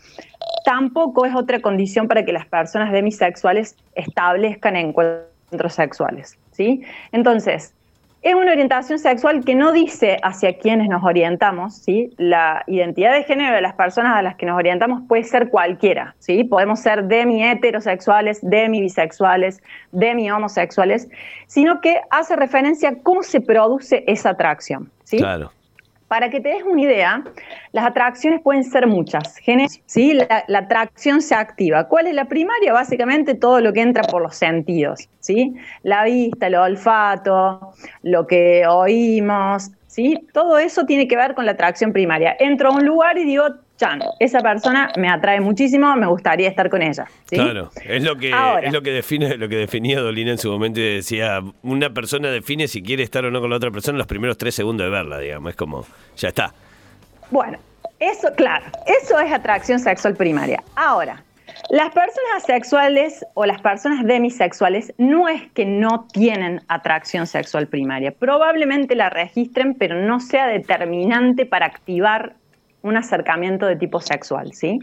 tampoco 0.65 1.27
es 1.27 1.35
otra 1.35 1.61
condición 1.61 2.09
para 2.09 2.25
que 2.25 2.33
las 2.33 2.47
personas 2.47 2.93
demisexuales 2.93 3.77
establezcan 3.95 4.77
encuentros 4.77 5.75
sexuales, 5.75 6.39
¿sí? 6.53 6.83
Entonces, 7.13 7.75
es 8.23 8.37
una 8.37 8.53
orientación 8.53 9.01
sexual 9.01 9.45
que 9.45 9.57
no 9.57 9.73
dice 9.73 10.17
hacia 10.23 10.57
quiénes 10.57 10.89
nos 10.89 11.03
orientamos, 11.03 11.75
¿sí? 11.75 12.15
La 12.19 12.63
identidad 12.69 13.13
de 13.13 13.25
género 13.25 13.57
de 13.57 13.61
las 13.61 13.75
personas 13.75 14.17
a 14.17 14.23
las 14.23 14.37
que 14.37 14.47
nos 14.47 14.57
orientamos 14.57 15.03
puede 15.09 15.25
ser 15.25 15.49
cualquiera, 15.49 16.15
¿sí? 16.21 16.45
Podemos 16.45 16.79
ser 16.79 17.05
demi-heterosexuales, 17.05 18.39
demi-bisexuales, 18.43 19.61
demi-homosexuales, 19.91 21.09
sino 21.49 21.81
que 21.81 22.01
hace 22.11 22.37
referencia 22.37 22.91
a 22.91 22.95
cómo 23.03 23.25
se 23.25 23.41
produce 23.41 24.05
esa 24.07 24.31
atracción, 24.31 24.89
¿sí? 25.03 25.17
Claro. 25.19 25.51
Para 26.12 26.28
que 26.28 26.42
te 26.42 26.50
des 26.50 26.62
una 26.62 26.83
idea, 26.83 27.25
las 27.73 27.87
atracciones 27.87 28.42
pueden 28.42 28.64
ser 28.64 28.87
muchas. 28.87 29.35
¿sí? 29.87 30.12
La, 30.47 30.59
atracción 30.59 31.23
se 31.23 31.35
activa. 31.35 31.88
¿Cuál 31.88 32.07
es 32.07 32.12
la 32.12 32.26
primaria? 32.26 32.75
Básicamente 32.75 33.35
todo 33.35 33.62
lo 33.62 33.73
que 33.73 33.81
entra 33.81 34.02
por 34.02 34.21
los 34.21 34.37
sentidos. 34.37 35.09
¿sí? 35.21 35.54
La 35.83 36.04
vista, 36.04 36.49
el 36.49 36.57
olfato, 36.57 37.73
lo 38.02 38.26
que 38.26 38.66
oímos. 38.66 39.71
¿sí? 39.87 40.28
Todo 40.35 40.59
eso 40.59 40.85
tiene 40.85 41.09
que 41.09 41.16
ver 41.16 41.35
con 41.35 41.47
la 41.47 41.52
atracción 41.52 41.95
primaria. 41.95 42.37
Entro 42.38 42.69
a 42.69 42.73
un 42.73 42.85
lugar 42.85 43.16
y 43.16 43.25
digo, 43.25 43.45
esa 44.21 44.41
persona 44.41 44.91
me 44.97 45.09
atrae 45.09 45.41
muchísimo, 45.41 45.95
me 45.97 46.07
gustaría 46.07 46.49
estar 46.49 46.69
con 46.71 46.83
ella. 46.83 47.07
Claro, 47.29 47.71
es 47.85 48.03
lo 48.03 48.17
que 48.17 48.33
es 48.62 48.73
lo 48.73 48.83
que 48.83 48.91
define 48.91 49.37
lo 49.37 49.49
que 49.49 49.57
definía 49.57 50.01
Dolina 50.01 50.33
en 50.33 50.39
su 50.39 50.51
momento 50.51 50.81
y 50.81 50.97
decía, 50.97 51.41
una 51.62 51.91
persona 51.91 52.29
define 52.31 52.69
si 52.69 52.83
quiere 52.83 53.03
estar 53.03 53.25
o 53.25 53.31
no 53.31 53.41
con 53.41 53.51
la 53.51 53.57
otra 53.57 53.71
persona 53.71 53.97
en 53.97 53.99
los 53.99 54.07
primeros 54.07 54.37
tres 54.39 54.55
segundos 54.55 54.85
de 54.85 54.91
verla, 54.91 55.19
digamos, 55.19 55.51
es 55.51 55.57
como, 55.57 55.87
ya 56.17 56.29
está. 56.29 56.53
Bueno, 57.31 57.59
eso, 57.99 58.29
claro, 58.37 58.65
eso 58.87 59.19
es 59.19 59.33
atracción 59.33 59.79
sexual 59.79 60.15
primaria. 60.15 60.62
Ahora, 60.77 61.23
las 61.71 61.91
personas 61.91 62.45
asexuales 62.45 63.25
o 63.35 63.47
las 63.47 63.61
personas 63.61 64.05
demisexuales 64.05 64.93
no 64.99 65.29
es 65.29 65.51
que 65.53 65.65
no 65.65 66.07
tienen 66.12 66.61
atracción 66.69 67.27
sexual 67.27 67.69
primaria. 67.69 68.12
Probablemente 68.12 68.95
la 68.95 69.11
registren, 69.11 69.75
pero 69.75 70.01
no 70.03 70.21
sea 70.21 70.47
determinante 70.47 71.47
para 71.47 71.67
activar 71.67 72.35
un 72.83 72.97
acercamiento 72.97 73.67
de 73.67 73.77
tipo 73.77 74.01
sexual, 74.01 74.53
¿sí? 74.53 74.79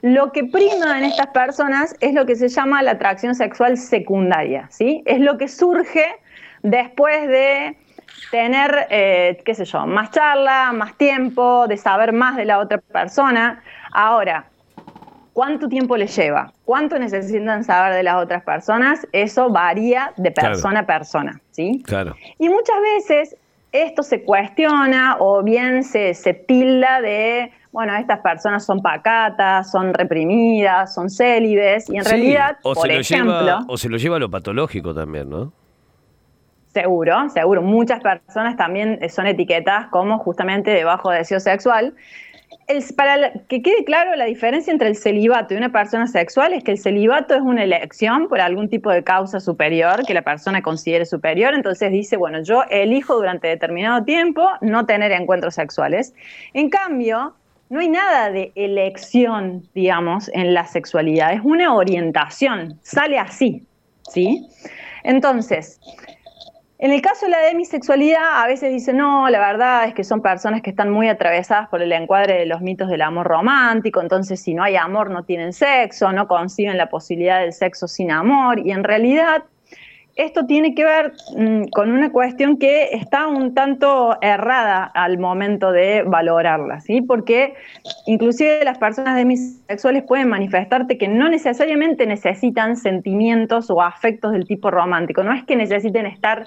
Lo 0.00 0.32
que 0.32 0.44
prima 0.44 0.98
en 0.98 1.04
estas 1.04 1.28
personas 1.28 1.94
es 2.00 2.14
lo 2.14 2.26
que 2.26 2.36
se 2.36 2.48
llama 2.48 2.82
la 2.82 2.92
atracción 2.92 3.34
sexual 3.34 3.76
secundaria, 3.76 4.66
¿sí? 4.70 5.02
Es 5.06 5.20
lo 5.20 5.38
que 5.38 5.48
surge 5.48 6.06
después 6.62 7.28
de 7.28 7.76
tener, 8.30 8.86
eh, 8.90 9.42
qué 9.44 9.54
sé 9.54 9.64
yo, 9.64 9.86
más 9.86 10.10
charla, 10.10 10.72
más 10.72 10.96
tiempo, 10.96 11.66
de 11.68 11.76
saber 11.76 12.12
más 12.12 12.36
de 12.36 12.46
la 12.46 12.58
otra 12.58 12.78
persona. 12.78 13.62
Ahora, 13.92 14.46
¿cuánto 15.32 15.68
tiempo 15.68 15.96
les 15.96 16.16
lleva? 16.16 16.52
¿Cuánto 16.64 16.98
necesitan 16.98 17.64
saber 17.64 17.94
de 17.94 18.02
las 18.02 18.16
otras 18.16 18.42
personas? 18.42 19.06
Eso 19.12 19.50
varía 19.50 20.12
de 20.16 20.30
persona 20.30 20.80
a 20.80 20.86
persona, 20.86 21.40
¿sí? 21.50 21.82
Claro. 21.84 22.14
Y 22.38 22.48
muchas 22.48 22.80
veces 22.80 23.36
esto 23.72 24.02
se 24.02 24.22
cuestiona 24.22 25.16
o 25.18 25.42
bien 25.42 25.82
se, 25.82 26.14
se 26.14 26.34
tilda 26.34 27.00
de, 27.00 27.50
bueno, 27.72 27.96
estas 27.96 28.20
personas 28.20 28.64
son 28.64 28.82
pacatas, 28.82 29.70
son 29.70 29.94
reprimidas, 29.94 30.94
son 30.94 31.08
célibes, 31.08 31.88
y 31.88 31.96
en 31.96 32.04
Sí, 32.04 32.10
realidad, 32.10 32.58
o 32.62 32.74
por 32.74 32.86
se 32.86 32.94
lo 32.94 33.00
ejemplo, 33.00 33.40
lleva, 33.40 33.60
o 33.66 33.76
se 33.78 33.88
lo 33.88 33.96
lleva 33.96 34.16
a 34.16 34.20
lo 34.20 34.30
patológico 34.30 34.94
también, 34.94 35.30
¿no? 35.30 35.52
seguro, 36.72 37.28
seguro, 37.28 37.60
muchas 37.60 38.00
personas 38.00 38.56
también 38.56 38.98
son 39.10 39.26
etiquetadas 39.26 39.88
como 39.88 40.18
justamente 40.18 40.70
de 40.70 40.84
bajo 40.84 41.10
deseo 41.10 41.38
sexual. 41.38 41.94
Para 42.96 43.32
que 43.48 43.62
quede 43.62 43.84
claro, 43.84 44.16
la 44.16 44.24
diferencia 44.24 44.72
entre 44.72 44.88
el 44.88 44.96
celibato 44.96 45.54
y 45.54 45.56
una 45.56 45.72
persona 45.72 46.06
sexual 46.06 46.52
es 46.52 46.64
que 46.64 46.72
el 46.72 46.78
celibato 46.78 47.34
es 47.34 47.42
una 47.42 47.64
elección 47.64 48.28
por 48.28 48.40
algún 48.40 48.68
tipo 48.68 48.90
de 48.90 49.04
causa 49.04 49.40
superior 49.40 50.04
que 50.06 50.14
la 50.14 50.22
persona 50.22 50.62
considere 50.62 51.04
superior. 51.04 51.54
Entonces 51.54 51.90
dice, 51.92 52.16
bueno, 52.16 52.42
yo 52.42 52.64
elijo 52.70 53.16
durante 53.16 53.48
determinado 53.48 54.04
tiempo 54.04 54.48
no 54.60 54.86
tener 54.86 55.12
encuentros 55.12 55.54
sexuales. 55.54 56.14
En 56.54 56.70
cambio, 56.70 57.34
no 57.68 57.80
hay 57.80 57.88
nada 57.88 58.30
de 58.30 58.52
elección, 58.54 59.66
digamos, 59.74 60.30
en 60.34 60.52
la 60.52 60.66
sexualidad. 60.66 61.32
Es 61.32 61.40
una 61.42 61.74
orientación, 61.74 62.78
sale 62.82 63.18
así, 63.18 63.66
¿sí? 64.10 64.46
Entonces, 65.04 65.80
en 66.82 66.90
el 66.90 67.00
caso 67.00 67.26
de 67.26 67.30
la 67.30 67.38
demisexualidad, 67.42 68.42
a 68.42 68.46
veces 68.48 68.72
dicen, 68.72 68.96
no, 68.96 69.30
la 69.30 69.38
verdad 69.38 69.84
es 69.84 69.94
que 69.94 70.02
son 70.02 70.20
personas 70.20 70.62
que 70.62 70.70
están 70.70 70.90
muy 70.90 71.08
atravesadas 71.08 71.68
por 71.68 71.80
el 71.80 71.92
encuadre 71.92 72.40
de 72.40 72.46
los 72.46 72.60
mitos 72.60 72.88
del 72.88 73.02
amor 73.02 73.28
romántico, 73.28 74.00
entonces 74.00 74.40
si 74.40 74.52
no 74.52 74.64
hay 74.64 74.74
amor 74.74 75.08
no 75.08 75.22
tienen 75.22 75.52
sexo, 75.52 76.10
no 76.10 76.26
conciben 76.26 76.76
la 76.76 76.88
posibilidad 76.88 77.38
del 77.38 77.52
sexo 77.52 77.86
sin 77.86 78.10
amor, 78.10 78.58
y 78.66 78.72
en 78.72 78.82
realidad 78.82 79.44
esto 80.16 80.44
tiene 80.44 80.74
que 80.74 80.84
ver 80.84 81.12
mm, 81.36 81.68
con 81.68 81.92
una 81.92 82.10
cuestión 82.10 82.58
que 82.58 82.88
está 82.92 83.28
un 83.28 83.54
tanto 83.54 84.18
errada 84.20 84.84
al 84.84 85.18
momento 85.18 85.70
de 85.70 86.02
valorarla, 86.02 86.80
¿sí? 86.80 87.00
Porque 87.00 87.54
inclusive 88.06 88.64
las 88.64 88.78
personas 88.78 89.14
demisexuales 89.14 90.02
pueden 90.02 90.28
manifestarte 90.28 90.98
que 90.98 91.06
no 91.06 91.28
necesariamente 91.28 92.06
necesitan 92.06 92.76
sentimientos 92.76 93.70
o 93.70 93.80
afectos 93.80 94.32
del 94.32 94.46
tipo 94.46 94.70
romántico, 94.72 95.22
no 95.22 95.32
es 95.32 95.44
que 95.44 95.54
necesiten 95.54 96.06
estar 96.06 96.44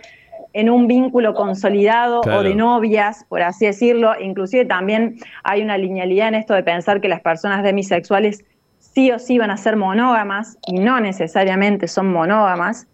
en 0.57 0.69
un 0.69 0.87
vínculo 0.87 1.33
consolidado 1.33 2.21
Claro. 2.21 2.39
o 2.39 2.43
de 2.43 2.55
novias, 2.55 3.25
por 3.27 3.41
así 3.41 3.65
decirlo, 3.65 4.13
inclusive 4.19 4.63
también 4.63 5.17
hay 5.43 5.61
una 5.61 5.77
linealidad 5.77 6.29
en 6.29 6.35
esto 6.35 6.53
de 6.53 6.63
pensar 6.63 7.01
que 7.01 7.09
las 7.09 7.19
personas 7.19 7.61
demisexuales 7.61 8.45
sí 8.79 9.11
o 9.11 9.19
sí 9.19 9.37
van 9.37 9.51
a 9.51 9.57
ser 9.57 9.75
monógamas 9.75 10.57
y 10.65 10.79
no 10.79 11.01
necesariamente 11.01 11.89
son 11.89 12.07
monógamas. 12.13 12.87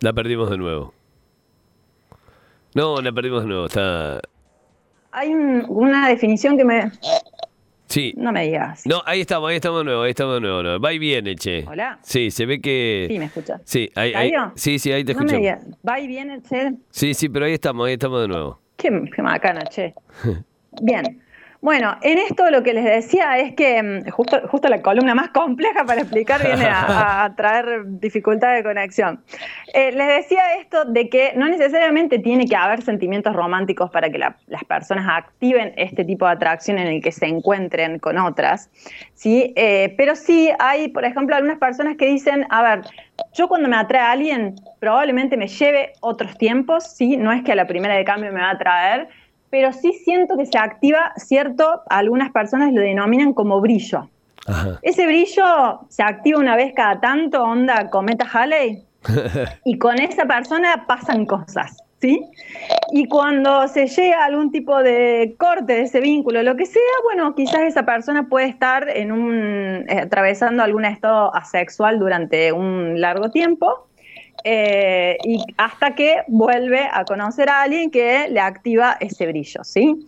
La 0.00 0.12
perdimos 0.12 0.50
de 0.50 0.58
nuevo. 0.58 0.92
No, 2.74 3.00
la 3.00 3.10
perdimos 3.10 3.42
de 3.42 3.48
nuevo. 3.48 3.66
Está. 3.66 4.20
Hay 5.12 5.32
un- 5.32 5.64
una 5.68 6.08
definición 6.08 6.58
que 6.58 6.64
me... 6.66 6.92
Sí. 7.96 8.12
No 8.18 8.30
me 8.30 8.42
digas. 8.46 8.82
No, 8.84 9.00
ahí 9.06 9.22
estamos, 9.22 9.48
ahí 9.48 9.56
estamos 9.56 9.80
de 9.80 9.84
nuevo, 9.86 10.02
ahí 10.02 10.10
estamos 10.10 10.34
de 10.34 10.40
nuevo. 10.42 10.62
no. 10.62 10.78
Va 10.78 10.92
y 10.92 10.98
viene, 10.98 11.34
che. 11.34 11.64
Hola. 11.66 11.98
Sí, 12.02 12.30
se 12.30 12.44
ve 12.44 12.60
que. 12.60 13.06
Sí, 13.08 13.18
me 13.18 13.24
escuchas. 13.24 13.62
Sí, 13.64 13.90
ahí, 13.94 14.12
ahí- 14.12 14.32
sí, 14.54 14.78
sí, 14.78 14.92
ahí 14.92 15.02
te 15.02 15.14
no 15.14 15.20
me 15.24 15.38
digas. 15.38 15.66
Va 15.88 15.98
y 15.98 16.06
viene, 16.06 16.42
che. 16.42 16.74
Sí, 16.90 17.14
sí, 17.14 17.30
pero 17.30 17.46
ahí 17.46 17.54
estamos, 17.54 17.86
ahí 17.86 17.94
estamos 17.94 18.20
de 18.20 18.28
nuevo. 18.28 18.60
Qué, 18.76 18.90
qué 19.14 19.22
macana, 19.22 19.62
che. 19.62 19.94
Bien. 20.82 21.22
Bueno, 21.66 21.96
en 22.02 22.18
esto 22.18 22.48
lo 22.52 22.62
que 22.62 22.72
les 22.72 22.84
decía 22.84 23.38
es 23.38 23.52
que 23.56 23.82
mm, 23.82 24.10
justo, 24.10 24.40
justo 24.46 24.68
la 24.68 24.82
columna 24.82 25.16
más 25.16 25.30
compleja 25.30 25.84
para 25.84 26.02
explicar 26.02 26.40
viene 26.40 26.64
a, 26.66 27.24
a 27.24 27.34
traer 27.34 27.82
dificultad 27.86 28.54
de 28.54 28.62
conexión. 28.62 29.20
Eh, 29.74 29.90
les 29.90 30.06
decía 30.06 30.42
esto 30.60 30.84
de 30.84 31.08
que 31.08 31.32
no 31.34 31.48
necesariamente 31.48 32.20
tiene 32.20 32.46
que 32.46 32.54
haber 32.54 32.82
sentimientos 32.82 33.34
románticos 33.34 33.90
para 33.90 34.08
que 34.10 34.16
la- 34.16 34.36
las 34.46 34.62
personas 34.62 35.08
activen 35.10 35.72
este 35.76 36.04
tipo 36.04 36.24
de 36.24 36.34
atracción 36.34 36.78
en 36.78 36.86
el 36.86 37.02
que 37.02 37.10
se 37.10 37.26
encuentren 37.26 37.98
con 37.98 38.16
otras, 38.16 38.70
¿sí? 39.14 39.52
Eh, 39.56 39.92
pero 39.96 40.14
sí 40.14 40.52
hay, 40.60 40.86
por 40.86 41.04
ejemplo, 41.04 41.34
algunas 41.34 41.58
personas 41.58 41.96
que 41.96 42.06
dicen, 42.06 42.46
a 42.48 42.62
ver, 42.62 42.82
yo 43.34 43.48
cuando 43.48 43.68
me 43.68 43.74
atrae 43.74 44.02
a 44.02 44.12
alguien 44.12 44.54
probablemente 44.78 45.36
me 45.36 45.48
lleve 45.48 45.94
otros 46.00 46.38
tiempos, 46.38 46.84
¿sí? 46.94 47.16
No 47.16 47.32
es 47.32 47.42
que 47.42 47.50
a 47.50 47.56
la 47.56 47.66
primera 47.66 47.96
de 47.96 48.04
cambio 48.04 48.32
me 48.32 48.40
va 48.40 48.50
a 48.50 48.52
atraer, 48.52 49.08
pero 49.50 49.72
sí 49.72 49.92
siento 50.04 50.36
que 50.36 50.46
se 50.46 50.58
activa 50.58 51.12
cierto, 51.16 51.82
algunas 51.88 52.30
personas 52.30 52.72
lo 52.72 52.80
denominan 52.80 53.32
como 53.32 53.60
brillo. 53.60 54.08
Ajá. 54.46 54.78
Ese 54.82 55.06
brillo 55.06 55.80
se 55.88 56.02
activa 56.02 56.38
una 56.38 56.56
vez 56.56 56.72
cada 56.74 57.00
tanto, 57.00 57.42
onda 57.42 57.90
cometa 57.90 58.26
Halley, 58.32 58.84
y 59.64 59.78
con 59.78 59.98
esa 59.98 60.24
persona 60.24 60.84
pasan 60.86 61.26
cosas, 61.26 61.76
¿sí? 62.00 62.20
Y 62.92 63.06
cuando 63.06 63.66
se 63.68 63.86
llega 63.86 64.22
a 64.22 64.26
algún 64.26 64.50
tipo 64.50 64.82
de 64.82 65.34
corte 65.38 65.74
de 65.74 65.82
ese 65.82 66.00
vínculo, 66.00 66.42
lo 66.42 66.56
que 66.56 66.66
sea, 66.66 66.82
bueno, 67.04 67.34
quizás 67.34 67.62
esa 67.62 67.84
persona 67.84 68.28
puede 68.28 68.46
estar 68.46 68.88
en 68.88 69.12
un, 69.12 69.84
eh, 69.88 70.00
atravesando 70.02 70.62
algún 70.62 70.84
estado 70.84 71.34
asexual 71.34 71.98
durante 71.98 72.52
un 72.52 73.00
largo 73.00 73.30
tiempo, 73.30 73.85
eh, 74.48 75.18
y 75.24 75.42
hasta 75.56 75.96
que 75.96 76.22
vuelve 76.28 76.88
a 76.92 77.04
conocer 77.04 77.48
a 77.48 77.62
alguien 77.62 77.90
que 77.90 78.28
le 78.28 78.38
activa 78.38 78.96
ese 79.00 79.26
brillo, 79.26 79.64
¿sí? 79.64 80.06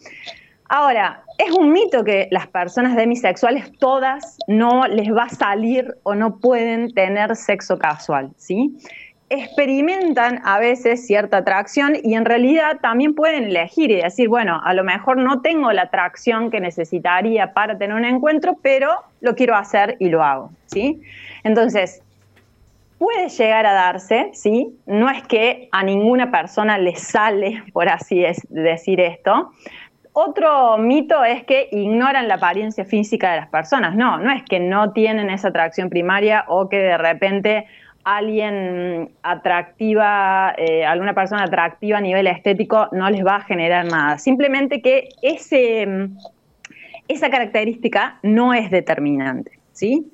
Ahora, 0.68 1.24
es 1.38 1.50
un 1.50 1.72
mito 1.72 2.04
que 2.04 2.28
las 2.30 2.46
personas 2.46 2.94
demisexuales 2.94 3.72
todas 3.80 4.38
no 4.46 4.86
les 4.86 5.12
va 5.12 5.24
a 5.24 5.28
salir 5.28 5.92
o 6.04 6.14
no 6.14 6.38
pueden 6.38 6.94
tener 6.94 7.34
sexo 7.34 7.80
casual, 7.80 8.30
¿sí? 8.36 8.78
Experimentan 9.28 10.40
a 10.44 10.60
veces 10.60 11.04
cierta 11.04 11.38
atracción 11.38 11.94
y 12.00 12.14
en 12.14 12.24
realidad 12.24 12.78
también 12.80 13.16
pueden 13.16 13.42
elegir 13.42 13.90
y 13.90 13.96
decir, 13.96 14.28
bueno, 14.28 14.60
a 14.64 14.72
lo 14.72 14.84
mejor 14.84 15.16
no 15.16 15.40
tengo 15.40 15.72
la 15.72 15.82
atracción 15.82 16.52
que 16.52 16.60
necesitaría 16.60 17.54
para 17.54 17.76
tener 17.76 17.96
un 17.96 18.04
encuentro, 18.04 18.56
pero 18.62 19.02
lo 19.20 19.34
quiero 19.34 19.56
hacer 19.56 19.96
y 19.98 20.10
lo 20.10 20.22
hago, 20.22 20.52
¿sí? 20.66 21.00
Entonces, 21.42 22.02
puede 22.98 23.28
llegar 23.28 23.64
a 23.66 23.72
darse, 23.72 24.30
¿sí? 24.32 24.76
No 24.86 25.08
es 25.08 25.22
que 25.22 25.68
a 25.72 25.82
ninguna 25.84 26.30
persona 26.30 26.78
le 26.78 26.96
sale, 26.96 27.62
por 27.72 27.88
así 27.88 28.24
decir 28.48 29.00
esto. 29.00 29.50
Otro 30.12 30.78
mito 30.78 31.24
es 31.24 31.44
que 31.44 31.68
ignoran 31.70 32.26
la 32.26 32.34
apariencia 32.34 32.84
física 32.84 33.30
de 33.30 33.36
las 33.36 33.48
personas. 33.48 33.94
No, 33.94 34.18
no 34.18 34.32
es 34.32 34.42
que 34.42 34.58
no 34.58 34.92
tienen 34.92 35.30
esa 35.30 35.48
atracción 35.48 35.90
primaria 35.90 36.44
o 36.48 36.68
que 36.68 36.78
de 36.78 36.98
repente 36.98 37.66
alguien 38.02 39.10
atractiva, 39.22 40.54
eh, 40.56 40.84
alguna 40.84 41.14
persona 41.14 41.44
atractiva 41.44 41.98
a 41.98 42.00
nivel 42.00 42.26
estético 42.26 42.88
no 42.90 43.08
les 43.10 43.24
va 43.24 43.36
a 43.36 43.40
generar 43.42 43.84
nada. 43.84 44.18
Simplemente 44.18 44.80
que 44.80 45.10
mm, 45.86 46.16
esa 47.06 47.30
característica 47.30 48.18
no 48.22 48.54
es 48.54 48.70
determinante, 48.70 49.52
¿sí? 49.72 50.10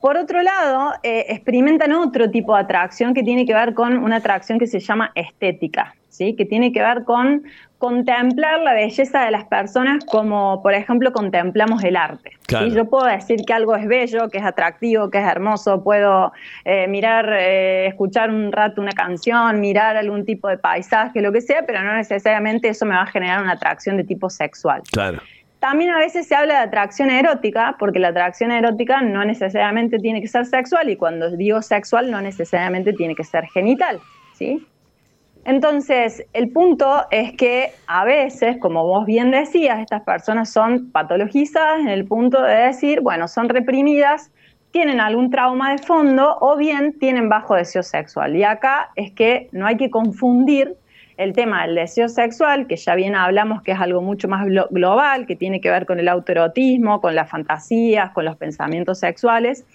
Por 0.00 0.16
otro 0.16 0.42
lado, 0.42 0.94
eh, 1.02 1.26
experimentan 1.28 1.92
otro 1.92 2.30
tipo 2.30 2.54
de 2.54 2.62
atracción 2.62 3.12
que 3.12 3.22
tiene 3.22 3.44
que 3.44 3.52
ver 3.52 3.74
con 3.74 3.98
una 3.98 4.16
atracción 4.16 4.58
que 4.58 4.66
se 4.66 4.80
llama 4.80 5.12
estética, 5.14 5.94
¿sí? 6.08 6.34
que 6.34 6.46
tiene 6.46 6.72
que 6.72 6.80
ver 6.80 7.04
con 7.04 7.42
contemplar 7.76 8.60
la 8.60 8.74
belleza 8.74 9.24
de 9.24 9.30
las 9.30 9.44
personas 9.44 10.04
como, 10.06 10.62
por 10.62 10.72
ejemplo, 10.72 11.12
contemplamos 11.12 11.82
el 11.84 11.96
arte. 11.96 12.30
¿sí? 12.30 12.46
Claro. 12.46 12.66
Yo 12.68 12.84
puedo 12.86 13.04
decir 13.06 13.40
que 13.46 13.52
algo 13.52 13.76
es 13.76 13.86
bello, 13.86 14.30
que 14.30 14.38
es 14.38 14.44
atractivo, 14.44 15.10
que 15.10 15.18
es 15.18 15.24
hermoso, 15.24 15.82
puedo 15.84 16.32
eh, 16.64 16.86
mirar, 16.88 17.30
eh, 17.38 17.86
escuchar 17.86 18.30
un 18.30 18.52
rato 18.52 18.80
una 18.80 18.92
canción, 18.92 19.60
mirar 19.60 19.98
algún 19.98 20.24
tipo 20.24 20.48
de 20.48 20.56
paisaje, 20.56 21.20
lo 21.20 21.30
que 21.30 21.42
sea, 21.42 21.64
pero 21.66 21.82
no 21.82 21.94
necesariamente 21.94 22.68
eso 22.68 22.86
me 22.86 22.94
va 22.94 23.02
a 23.02 23.06
generar 23.06 23.42
una 23.42 23.52
atracción 23.52 23.98
de 23.98 24.04
tipo 24.04 24.30
sexual. 24.30 24.82
Claro. 24.92 25.20
También 25.60 25.90
a 25.90 25.98
veces 25.98 26.26
se 26.26 26.34
habla 26.34 26.54
de 26.54 26.60
atracción 26.60 27.10
erótica, 27.10 27.76
porque 27.78 27.98
la 27.98 28.08
atracción 28.08 28.50
erótica 28.50 29.02
no 29.02 29.24
necesariamente 29.24 29.98
tiene 29.98 30.22
que 30.22 30.26
ser 30.26 30.46
sexual, 30.46 30.88
y 30.88 30.96
cuando 30.96 31.30
digo 31.30 31.60
sexual 31.60 32.10
no 32.10 32.20
necesariamente 32.22 32.94
tiene 32.94 33.14
que 33.14 33.24
ser 33.24 33.44
genital, 33.46 34.00
¿sí? 34.34 34.66
Entonces, 35.44 36.24
el 36.32 36.50
punto 36.50 37.06
es 37.10 37.32
que 37.32 37.72
a 37.86 38.04
veces, 38.04 38.58
como 38.58 38.84
vos 38.84 39.06
bien 39.06 39.30
decías, 39.30 39.80
estas 39.80 40.02
personas 40.02 40.50
son 40.50 40.90
patologizadas 40.92 41.80
en 41.80 41.88
el 41.88 42.06
punto 42.06 42.42
de 42.42 42.54
decir, 42.54 43.00
bueno, 43.00 43.28
son 43.28 43.48
reprimidas, 43.48 44.30
tienen 44.70 45.00
algún 45.00 45.30
trauma 45.30 45.72
de 45.72 45.78
fondo 45.78 46.36
o 46.40 46.56
bien 46.56 46.98
tienen 46.98 47.28
bajo 47.28 47.54
deseo 47.54 47.82
sexual. 47.82 48.36
Y 48.36 48.44
acá 48.44 48.90
es 48.96 49.12
que 49.12 49.48
no 49.52 49.66
hay 49.66 49.76
que 49.76 49.90
confundir 49.90 50.76
el 51.20 51.34
tema 51.34 51.66
del 51.66 51.74
deseo 51.74 52.08
sexual, 52.08 52.66
que 52.66 52.76
ya 52.76 52.94
bien 52.94 53.14
hablamos 53.14 53.62
que 53.62 53.72
es 53.72 53.78
algo 53.78 54.00
mucho 54.00 54.26
más 54.26 54.46
global, 54.46 55.26
que 55.26 55.36
tiene 55.36 55.60
que 55.60 55.70
ver 55.70 55.84
con 55.84 56.00
el 56.00 56.08
autoerotismo, 56.08 57.02
con 57.02 57.14
las 57.14 57.28
fantasías, 57.28 58.10
con 58.12 58.24
los 58.24 58.36
pensamientos 58.36 59.00
sexuales, 59.00 59.66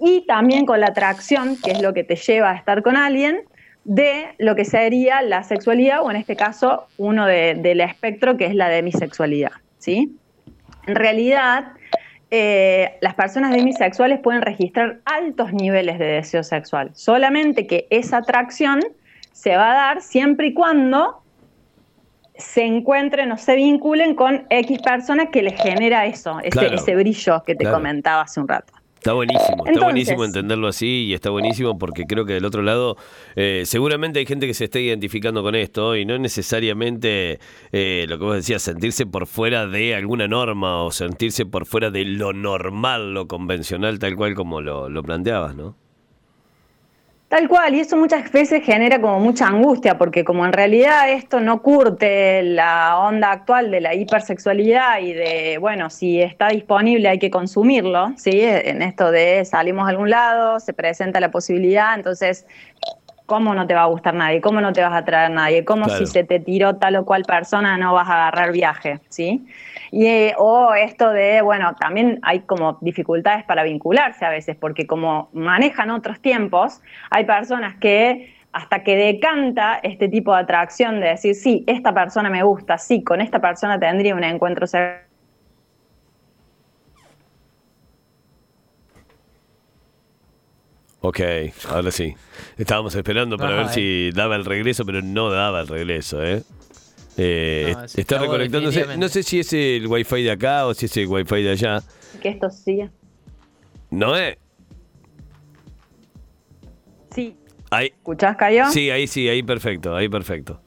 y 0.00 0.26
también 0.26 0.66
con 0.66 0.80
la 0.80 0.88
atracción, 0.88 1.56
que 1.62 1.70
es 1.70 1.80
lo 1.80 1.94
que 1.94 2.02
te 2.02 2.16
lleva 2.16 2.50
a 2.50 2.56
estar 2.56 2.82
con 2.82 2.96
alguien, 2.96 3.42
de 3.84 4.34
lo 4.38 4.56
que 4.56 4.64
sería 4.64 5.22
la 5.22 5.44
sexualidad, 5.44 6.02
o 6.02 6.10
en 6.10 6.16
este 6.16 6.34
caso, 6.34 6.88
uno 6.98 7.26
del 7.26 7.80
espectro, 7.80 8.36
que 8.36 8.46
es 8.46 8.54
la 8.56 8.68
demisexualidad. 8.68 9.52
¿sí? 9.78 10.16
En 10.88 10.96
realidad, 10.96 11.74
eh, 12.32 12.96
las 13.00 13.14
personas 13.14 13.52
demisexuales 13.52 14.18
pueden 14.18 14.42
registrar 14.42 14.98
altos 15.04 15.52
niveles 15.52 16.00
de 16.00 16.06
deseo 16.06 16.42
sexual, 16.42 16.90
solamente 16.94 17.68
que 17.68 17.86
esa 17.90 18.16
atracción 18.16 18.80
se 19.32 19.56
va 19.56 19.72
a 19.72 19.74
dar 19.74 20.02
siempre 20.02 20.48
y 20.48 20.54
cuando 20.54 21.22
se 22.36 22.64
encuentren 22.64 23.30
o 23.32 23.38
se 23.38 23.56
vinculen 23.56 24.14
con 24.14 24.46
X 24.50 24.80
personas 24.82 25.28
que 25.30 25.42
les 25.42 25.60
genera 25.60 26.06
eso, 26.06 26.38
ese, 26.42 26.96
brillo 26.96 27.42
que 27.44 27.54
te 27.54 27.70
comentaba 27.70 28.22
hace 28.22 28.40
un 28.40 28.48
rato. 28.48 28.72
Está 28.96 29.14
buenísimo, 29.14 29.66
está 29.66 29.84
buenísimo 29.84 30.24
entenderlo 30.24 30.68
así 30.68 31.06
y 31.06 31.14
está 31.14 31.30
buenísimo 31.30 31.76
porque 31.76 32.04
creo 32.04 32.24
que 32.24 32.34
del 32.34 32.44
otro 32.44 32.62
lado 32.62 32.96
eh, 33.34 33.64
seguramente 33.66 34.20
hay 34.20 34.26
gente 34.26 34.46
que 34.46 34.54
se 34.54 34.66
está 34.66 34.78
identificando 34.78 35.42
con 35.42 35.56
esto 35.56 35.96
y 35.96 36.04
no 36.04 36.16
necesariamente 36.18 37.40
eh, 37.72 38.06
lo 38.08 38.18
que 38.18 38.24
vos 38.24 38.36
decías, 38.36 38.62
sentirse 38.62 39.04
por 39.04 39.26
fuera 39.26 39.66
de 39.66 39.96
alguna 39.96 40.28
norma 40.28 40.84
o 40.84 40.92
sentirse 40.92 41.44
por 41.46 41.66
fuera 41.66 41.90
de 41.90 42.04
lo 42.04 42.32
normal, 42.32 43.12
lo 43.12 43.26
convencional, 43.26 43.98
tal 43.98 44.14
cual 44.14 44.36
como 44.36 44.60
lo, 44.60 44.88
lo 44.88 45.02
planteabas, 45.02 45.56
¿no? 45.56 45.81
Tal 47.32 47.48
cual, 47.48 47.74
y 47.74 47.80
eso 47.80 47.96
muchas 47.96 48.30
veces 48.30 48.62
genera 48.62 49.00
como 49.00 49.18
mucha 49.18 49.46
angustia, 49.46 49.96
porque 49.96 50.22
como 50.22 50.44
en 50.44 50.52
realidad 50.52 51.08
esto 51.08 51.40
no 51.40 51.62
curte 51.62 52.42
la 52.42 52.98
onda 52.98 53.30
actual 53.32 53.70
de 53.70 53.80
la 53.80 53.94
hipersexualidad 53.94 55.00
y 55.00 55.14
de, 55.14 55.56
bueno, 55.58 55.88
si 55.88 56.20
está 56.20 56.48
disponible 56.48 57.08
hay 57.08 57.18
que 57.18 57.30
consumirlo, 57.30 58.12
¿sí? 58.18 58.42
En 58.42 58.82
esto 58.82 59.10
de 59.10 59.46
salimos 59.46 59.86
a 59.86 59.88
algún 59.88 60.10
lado, 60.10 60.60
se 60.60 60.74
presenta 60.74 61.20
la 61.20 61.30
posibilidad, 61.30 61.94
entonces 61.94 62.44
¿cómo 63.32 63.54
no 63.54 63.66
te 63.66 63.72
va 63.72 63.84
a 63.84 63.86
gustar 63.86 64.12
nadie? 64.12 64.42
¿Cómo 64.42 64.60
no 64.60 64.74
te 64.74 64.82
vas 64.82 64.92
a 64.92 65.06
traer 65.06 65.30
nadie? 65.30 65.64
¿Cómo 65.64 65.88
si 65.88 66.04
se 66.04 66.22
te 66.22 66.38
tiró 66.38 66.76
tal 66.76 66.96
o 66.96 67.06
cual 67.06 67.24
persona 67.24 67.78
no 67.78 67.94
vas 67.94 68.06
a 68.06 68.12
agarrar 68.12 68.52
viaje? 68.52 69.00
¿Sí? 69.08 69.46
Y, 69.90 70.04
eh, 70.04 70.34
o 70.36 70.74
esto 70.74 71.10
de, 71.12 71.40
bueno, 71.40 71.74
también 71.80 72.18
hay 72.20 72.40
como 72.40 72.76
dificultades 72.82 73.42
para 73.44 73.62
vincularse 73.62 74.26
a 74.26 74.28
veces, 74.28 74.54
porque 74.54 74.86
como 74.86 75.30
manejan 75.32 75.88
otros 75.88 76.20
tiempos, 76.20 76.82
hay 77.08 77.24
personas 77.24 77.74
que 77.76 78.34
hasta 78.52 78.82
que 78.82 78.96
decanta 78.96 79.80
este 79.82 80.10
tipo 80.10 80.34
de 80.34 80.42
atracción 80.42 81.00
de 81.00 81.08
decir, 81.08 81.34
sí, 81.34 81.64
esta 81.66 81.94
persona 81.94 82.28
me 82.28 82.42
gusta, 82.42 82.76
sí, 82.76 83.02
con 83.02 83.22
esta 83.22 83.40
persona 83.40 83.80
tendría 83.80 84.14
un 84.14 84.24
encuentro 84.24 84.66
sexual 84.66 85.11
Ok, 91.02 91.20
ahora 91.68 91.90
sí. 91.90 92.14
Estábamos 92.56 92.94
esperando 92.94 93.36
para 93.36 93.56
ver 93.56 93.68
si 93.70 94.10
daba 94.12 94.36
el 94.36 94.44
regreso, 94.44 94.86
pero 94.86 95.02
no 95.02 95.30
daba 95.30 95.60
el 95.60 95.68
regreso, 95.68 96.24
¿eh? 96.24 96.42
eh 97.16 97.74
está 97.96 98.18
reconectándose. 98.18 98.96
No 98.96 99.08
sé 99.08 99.24
si 99.24 99.40
es 99.40 99.52
el 99.52 99.88
wifi 99.88 100.22
de 100.22 100.30
acá 100.30 100.64
o 100.64 100.74
si 100.74 100.86
es 100.86 100.96
el 100.96 101.08
wifi 101.08 101.42
de 101.42 101.50
allá. 101.50 101.82
Que 102.22 102.28
esto 102.28 102.48
siga. 102.50 102.90
¿No 103.90 104.16
es? 104.16 104.38
Sí. 107.12 107.36
Ahí. 107.70 107.88
¿Escuchás, 107.88 108.36
Cayo? 108.36 108.70
Sí, 108.70 108.90
ahí 108.90 109.08
sí, 109.08 109.28
ahí 109.28 109.42
perfecto, 109.42 109.96
ahí 109.96 110.08
perfecto. 110.08 110.61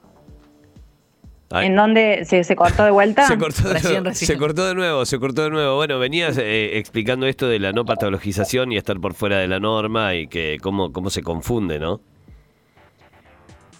¿En 1.63 1.75
dónde 1.75 2.25
se, 2.25 2.55
cortó 2.55 2.83
de 2.83 2.91
vuelta? 2.91 3.27
Se 3.27 3.37
cortó 3.37 3.69
de, 3.69 3.81
nuevo, 3.81 4.13
se 4.13 4.37
cortó 4.37 4.65
de 4.65 4.75
nuevo, 4.75 5.05
se 5.05 5.19
cortó 5.19 5.43
de 5.43 5.49
nuevo. 5.49 5.75
Bueno, 5.75 5.99
venías 5.99 6.37
eh, 6.37 6.77
explicando 6.77 7.27
esto 7.27 7.47
de 7.47 7.59
la 7.59 7.71
no 7.71 7.85
patologización 7.85 8.71
y 8.71 8.77
estar 8.77 8.99
por 8.99 9.13
fuera 9.13 9.37
de 9.37 9.47
la 9.47 9.59
norma 9.59 10.15
y 10.15 10.27
que 10.27 10.57
cómo, 10.61 10.91
cómo 10.91 11.09
se 11.09 11.21
confunde, 11.21 11.79
¿no? 11.79 12.01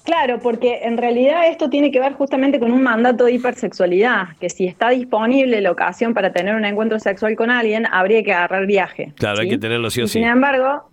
Claro, 0.06 0.40
porque 0.40 0.82
en 0.84 0.98
realidad 0.98 1.48
esto 1.48 1.68
tiene 1.68 1.92
que 1.92 2.00
ver 2.00 2.14
justamente 2.14 2.60
con 2.60 2.72
un 2.72 2.84
mandato 2.84 3.26
de 3.26 3.34
hipersexualidad, 3.34 4.38
que 4.40 4.52
si 4.52 4.68
está 4.68 4.90
disponible 4.90 5.60
la 5.62 5.72
ocasión 5.72 6.14
para 6.14 6.32
tener 6.32 6.54
un 6.54 6.64
encuentro 6.64 7.00
sexual 7.00 7.36
con 7.36 7.50
alguien, 7.50 7.88
habría 7.92 8.22
que 8.22 8.32
agarrar 8.32 8.68
viaje. 8.68 9.14
Claro, 9.16 9.42
hay 9.42 9.50
que 9.50 9.58
tenerlo 9.58 9.90
sí 9.90 10.04
o 10.04 10.08
sí. 10.08 10.20
Sin 10.20 10.26
embargo, 10.26 10.88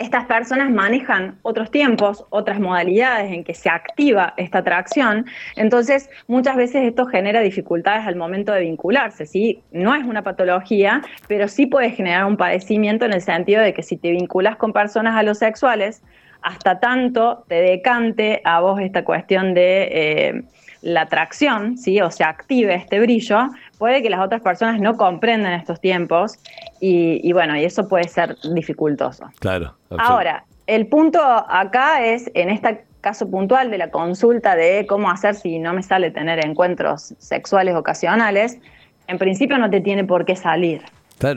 estas 0.00 0.24
personas 0.24 0.70
manejan 0.70 1.38
otros 1.42 1.70
tiempos, 1.70 2.24
otras 2.30 2.58
modalidades 2.58 3.30
en 3.30 3.44
que 3.44 3.54
se 3.54 3.68
activa 3.68 4.32
esta 4.38 4.58
atracción, 4.58 5.26
entonces 5.56 6.08
muchas 6.26 6.56
veces 6.56 6.84
esto 6.84 7.04
genera 7.06 7.40
dificultades 7.42 8.06
al 8.06 8.16
momento 8.16 8.52
de 8.52 8.62
vincularse, 8.62 9.26
¿sí? 9.26 9.62
No 9.72 9.94
es 9.94 10.04
una 10.04 10.22
patología, 10.22 11.02
pero 11.28 11.48
sí 11.48 11.66
puede 11.66 11.90
generar 11.90 12.24
un 12.24 12.38
padecimiento 12.38 13.04
en 13.04 13.12
el 13.12 13.20
sentido 13.20 13.60
de 13.60 13.74
que 13.74 13.82
si 13.82 13.98
te 13.98 14.10
vinculas 14.10 14.56
con 14.56 14.72
personas 14.72 15.14
alosexuales, 15.16 16.02
hasta 16.40 16.80
tanto 16.80 17.44
te 17.48 17.56
decante 17.56 18.40
a 18.44 18.60
vos 18.60 18.80
esta 18.80 19.04
cuestión 19.04 19.52
de... 19.52 19.88
Eh, 19.92 20.42
la 20.82 21.02
atracción, 21.02 21.76
¿sí? 21.76 22.00
o 22.00 22.10
se 22.10 22.24
active 22.24 22.74
este 22.74 23.00
brillo, 23.00 23.48
puede 23.78 24.02
que 24.02 24.10
las 24.10 24.20
otras 24.20 24.40
personas 24.40 24.80
no 24.80 24.96
comprendan 24.96 25.52
estos 25.52 25.80
tiempos 25.80 26.38
y, 26.80 27.32
bueno, 27.32 27.56
y 27.56 27.64
eso 27.64 27.86
puede 27.88 28.08
ser 28.08 28.36
dificultoso. 28.54 29.28
Claro. 29.38 29.74
Ahora, 29.98 30.44
el 30.66 30.86
punto 30.86 31.20
acá 31.22 32.04
es, 32.04 32.30
en 32.34 32.48
este 32.50 32.84
caso 33.00 33.30
puntual 33.30 33.70
de 33.70 33.78
la 33.78 33.90
consulta 33.90 34.56
de 34.56 34.86
cómo 34.86 35.10
hacer 35.10 35.34
si 35.34 35.58
no 35.58 35.72
me 35.72 35.82
sale 35.82 36.10
tener 36.10 36.44
encuentros 36.44 37.14
sexuales 37.18 37.74
ocasionales, 37.74 38.58
en 39.06 39.18
principio 39.18 39.58
no 39.58 39.70
te 39.70 39.80
tiene 39.80 40.04
por 40.04 40.24
qué 40.24 40.36
salir. 40.36 40.82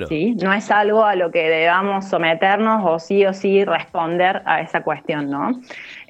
¿Sí? 0.07 0.35
No 0.41 0.53
es 0.53 0.71
algo 0.71 1.03
a 1.03 1.15
lo 1.15 1.31
que 1.31 1.49
debamos 1.49 2.05
someternos 2.05 2.83
o 2.85 2.99
sí 2.99 3.25
o 3.25 3.33
sí 3.33 3.65
responder 3.65 4.41
a 4.45 4.61
esa 4.61 4.83
cuestión, 4.83 5.29
¿no? 5.29 5.59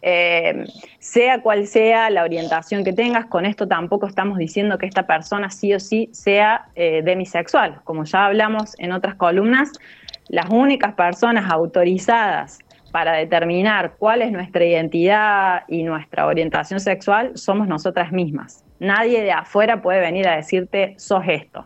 Eh, 0.01 0.65
sea 0.99 1.41
cual 1.41 1.65
sea 1.65 2.09
la 2.09 2.23
orientación 2.23 2.83
que 2.83 2.93
tengas, 2.93 3.25
con 3.25 3.45
esto 3.45 3.67
tampoco 3.67 4.07
estamos 4.07 4.38
diciendo 4.38 4.77
que 4.77 4.86
esta 4.86 5.07
persona 5.07 5.49
sí 5.49 5.73
o 5.73 5.79
sí 5.79 6.09
sea 6.12 6.67
eh, 6.75 7.01
demisexual. 7.03 7.81
Como 7.83 8.03
ya 8.03 8.25
hablamos 8.25 8.75
en 8.79 8.91
otras 8.91 9.15
columnas, 9.15 9.71
las 10.29 10.49
únicas 10.49 10.93
personas 10.93 11.49
autorizadas 11.51 12.59
para 12.91 13.13
determinar 13.13 13.95
cuál 13.97 14.21
es 14.21 14.31
nuestra 14.31 14.63
identidad 14.63 15.63
y 15.67 15.83
nuestra 15.83 16.27
orientación 16.27 16.79
sexual 16.79 17.31
somos 17.36 17.67
nosotras 17.67 18.12
mismas. 18.12 18.63
Nadie 18.79 19.23
de 19.23 19.31
afuera 19.31 19.81
puede 19.81 19.99
venir 19.99 20.27
a 20.27 20.36
decirte, 20.36 20.93
sos 20.97 21.23
esto. 21.27 21.65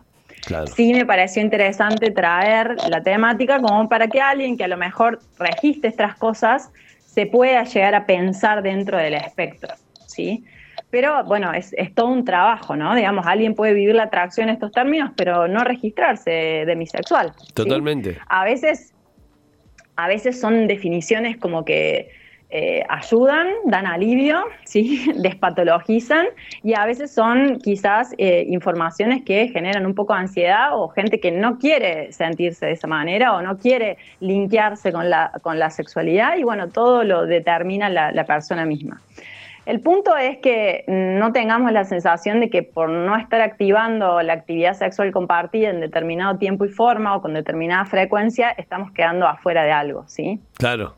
Sí 0.74 0.92
me 0.92 1.04
pareció 1.04 1.42
interesante 1.42 2.10
traer 2.10 2.76
la 2.88 3.02
temática 3.02 3.60
como 3.60 3.88
para 3.88 4.08
que 4.08 4.20
alguien 4.20 4.56
que 4.56 4.64
a 4.64 4.68
lo 4.68 4.76
mejor 4.76 5.20
registre 5.38 5.90
estas 5.90 6.16
cosas 6.16 6.70
se 7.04 7.26
pueda 7.26 7.64
llegar 7.64 7.94
a 7.94 8.06
pensar 8.06 8.62
dentro 8.62 8.96
del 8.96 9.14
espectro, 9.14 9.74
¿sí? 10.06 10.44
Pero 10.90 11.22
bueno, 11.24 11.52
es, 11.52 11.74
todo 11.94 12.08
un 12.08 12.24
trabajo, 12.24 12.74
¿no? 12.74 12.94
Digamos, 12.94 13.26
alguien 13.26 13.54
puede 13.54 13.74
vivir 13.74 13.94
la 13.94 14.04
atracción 14.04 14.48
en 14.48 14.54
estos 14.54 14.72
términos, 14.72 15.10
pero 15.16 15.46
no 15.46 15.62
registrarse 15.64 16.64
demisexual. 16.66 17.32
Totalmente. 17.54 18.18
A 18.28 18.44
veces, 18.44 18.94
a 19.96 20.08
veces 20.08 20.40
son 20.40 20.66
definiciones 20.66 21.36
como 21.36 21.64
que 21.64 22.10
eh, 22.50 22.82
ayudan, 22.88 23.48
dan 23.66 23.86
alivio, 23.86 24.42
¿sí? 24.64 25.04
despatologizan 25.16 26.26
y 26.62 26.74
a 26.74 26.86
veces 26.86 27.12
son 27.12 27.58
quizás 27.58 28.14
eh, 28.16 28.44
informaciones 28.48 29.22
que 29.22 29.48
generan 29.48 29.84
un 29.84 29.94
poco 29.94 30.14
de 30.14 30.20
ansiedad 30.20 30.70
o 30.72 30.88
gente 30.88 31.20
que 31.20 31.30
no 31.30 31.58
quiere 31.58 32.10
sentirse 32.12 32.66
de 32.66 32.72
esa 32.72 32.86
manera 32.86 33.34
o 33.34 33.42
no 33.42 33.58
quiere 33.58 33.98
linkearse 34.20 34.92
con 34.92 35.10
la, 35.10 35.32
con 35.42 35.58
la 35.58 35.68
sexualidad 35.68 36.38
y 36.38 36.42
bueno, 36.42 36.68
todo 36.68 37.04
lo 37.04 37.26
determina 37.26 37.90
la, 37.90 38.12
la 38.12 38.24
persona 38.24 38.64
misma. 38.64 39.00
El 39.66 39.80
punto 39.80 40.16
es 40.16 40.38
que 40.38 40.84
no 40.88 41.30
tengamos 41.32 41.70
la 41.72 41.84
sensación 41.84 42.40
de 42.40 42.48
que 42.48 42.62
por 42.62 42.88
no 42.88 43.14
estar 43.18 43.42
activando 43.42 44.22
la 44.22 44.32
actividad 44.32 44.72
sexual 44.72 45.12
compartida 45.12 45.68
en 45.68 45.80
determinado 45.80 46.38
tiempo 46.38 46.64
y 46.64 46.70
forma 46.70 47.14
o 47.14 47.20
con 47.20 47.34
determinada 47.34 47.84
frecuencia, 47.84 48.48
estamos 48.52 48.90
quedando 48.92 49.26
afuera 49.26 49.64
de 49.64 49.72
algo, 49.72 50.04
¿sí? 50.06 50.40
Claro, 50.56 50.94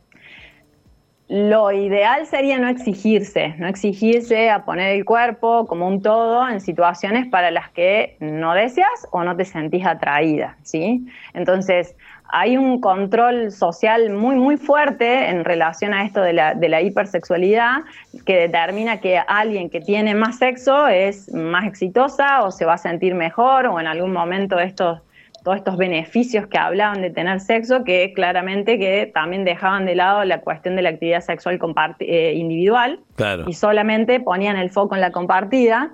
lo 1.31 1.71
ideal 1.71 2.27
sería 2.27 2.59
no 2.59 2.67
exigirse, 2.67 3.55
no 3.59 3.69
exigirse 3.69 4.51
a 4.51 4.65
poner 4.65 4.97
el 4.97 5.05
cuerpo 5.05 5.65
como 5.69 5.87
un 5.87 6.03
todo 6.03 6.49
en 6.49 6.61
situaciones 6.61 7.29
para 7.29 7.53
las 7.53 7.71
que 7.71 8.17
no 8.19 8.53
deseas 8.53 9.07
o 9.13 9.23
no 9.23 9.37
te 9.37 9.45
sentís 9.45 9.87
atraída, 9.87 10.57
¿sí? 10.65 11.07
Entonces, 11.33 11.95
hay 12.33 12.57
un 12.57 12.81
control 12.81 13.53
social 13.53 14.11
muy, 14.11 14.35
muy 14.35 14.57
fuerte 14.57 15.29
en 15.29 15.45
relación 15.45 15.95
a 15.95 16.05
esto 16.05 16.21
de 16.21 16.33
la, 16.33 16.81
hipersexualidad 16.83 17.83
que 18.27 18.37
determina 18.37 19.01
que 19.01 19.19
alguien 19.19 19.71
que 19.71 19.81
tiene 19.81 20.17
más 20.17 20.39
sexo 20.39 20.89
es 20.89 21.33
más 21.33 21.65
exitosa 21.65 22.43
o 22.43 22.51
se 22.51 22.65
va 22.65 22.75
a 22.75 22.79
sentir 22.79 23.15
mejor 23.15 23.67
o 23.67 23.79
en 23.79 23.87
algún 23.87 24.13
momento 24.13 24.59
estos 24.59 25.01
todos 25.43 25.57
estos 25.57 25.77
beneficios 25.77 26.47
que 26.47 26.59
hablaban 26.59 27.01
de 27.03 27.11
tener 27.11 27.41
sexo, 27.41 27.85
que 27.85 28.13
claramente 28.15 28.79
que 28.79 29.11
también 29.13 29.45
dejaban 29.45 29.87
de 29.87 29.95
lado 29.95 30.25
la 30.25 30.41
cuestión 30.41 30.77
de 30.77 30.83
la 30.83 30.91
actividad 30.91 31.21
sexual 31.21 31.59
eh, 32.01 32.35
individual 32.37 33.01
y 33.47 33.53
solamente 33.55 34.21
ponían 34.21 34.57
el 34.57 34.71
foco 34.71 34.95
en 34.95 35.01
la 35.01 35.13
compartida. 35.13 35.93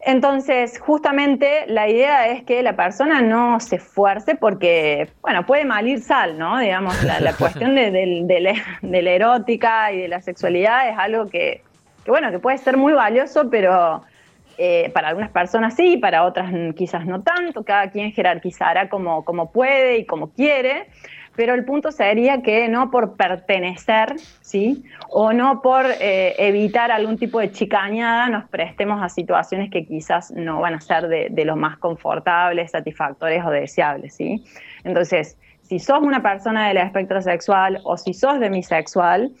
Entonces, 0.00 0.78
justamente 0.78 1.64
la 1.66 1.88
idea 1.88 2.28
es 2.28 2.44
que 2.44 2.62
la 2.62 2.76
persona 2.76 3.22
no 3.22 3.58
se 3.58 3.76
esfuerce 3.76 4.36
porque, 4.36 5.10
bueno, 5.20 5.44
puede 5.46 5.64
malir 5.64 6.00
sal, 6.00 6.38
¿no? 6.38 6.58
Digamos, 6.58 7.02
la, 7.02 7.32
cuestión 7.32 7.74
de, 7.74 7.90
la, 8.82 9.10
erótica 9.10 9.92
y 9.92 10.02
de 10.02 10.08
la 10.08 10.20
sexualidad 10.20 10.88
es 10.88 10.96
algo 10.96 11.26
que, 11.26 11.62
que, 12.04 12.10
bueno, 12.10 12.30
que 12.30 12.38
puede 12.38 12.58
ser 12.58 12.76
muy 12.76 12.92
valioso, 12.92 13.50
pero 13.50 14.02
eh, 14.58 14.90
para 14.94 15.08
algunas 15.08 15.30
personas 15.30 15.74
sí, 15.74 15.96
para 15.96 16.24
otras 16.24 16.52
quizás 16.74 17.06
no 17.06 17.22
tanto, 17.22 17.64
cada 17.64 17.90
quien 17.90 18.12
jerarquizará 18.12 18.88
como, 18.88 19.24
como 19.24 19.50
puede 19.52 19.98
y 19.98 20.06
como 20.06 20.30
quiere, 20.30 20.88
pero 21.36 21.54
el 21.54 21.64
punto 21.64 21.92
sería 21.92 22.40
que 22.40 22.68
no 22.68 22.90
por 22.90 23.16
pertenecer, 23.16 24.16
¿sí? 24.40 24.84
O 25.10 25.32
no 25.32 25.60
por 25.60 25.84
eh, 26.00 26.34
evitar 26.38 26.90
algún 26.90 27.18
tipo 27.18 27.38
de 27.40 27.52
chicañada 27.52 28.28
nos 28.28 28.48
prestemos 28.48 29.02
a 29.02 29.10
situaciones 29.10 29.70
que 29.70 29.84
quizás 29.84 30.30
no 30.30 30.60
van 30.60 30.74
a 30.74 30.80
ser 30.80 31.08
de, 31.08 31.28
de 31.30 31.44
lo 31.44 31.56
más 31.56 31.76
confortables, 31.76 32.70
satisfactorias 32.70 33.46
o 33.46 33.50
deseables, 33.50 34.14
¿sí? 34.14 34.42
Entonces, 34.84 35.38
si 35.62 35.78
sos 35.78 36.00
una 36.00 36.22
persona 36.22 36.68
del 36.68 36.78
espectro 36.78 37.20
sexual 37.20 37.80
o 37.84 37.96
si 37.96 38.14
sos 38.14 38.40
demisexual, 38.40 39.32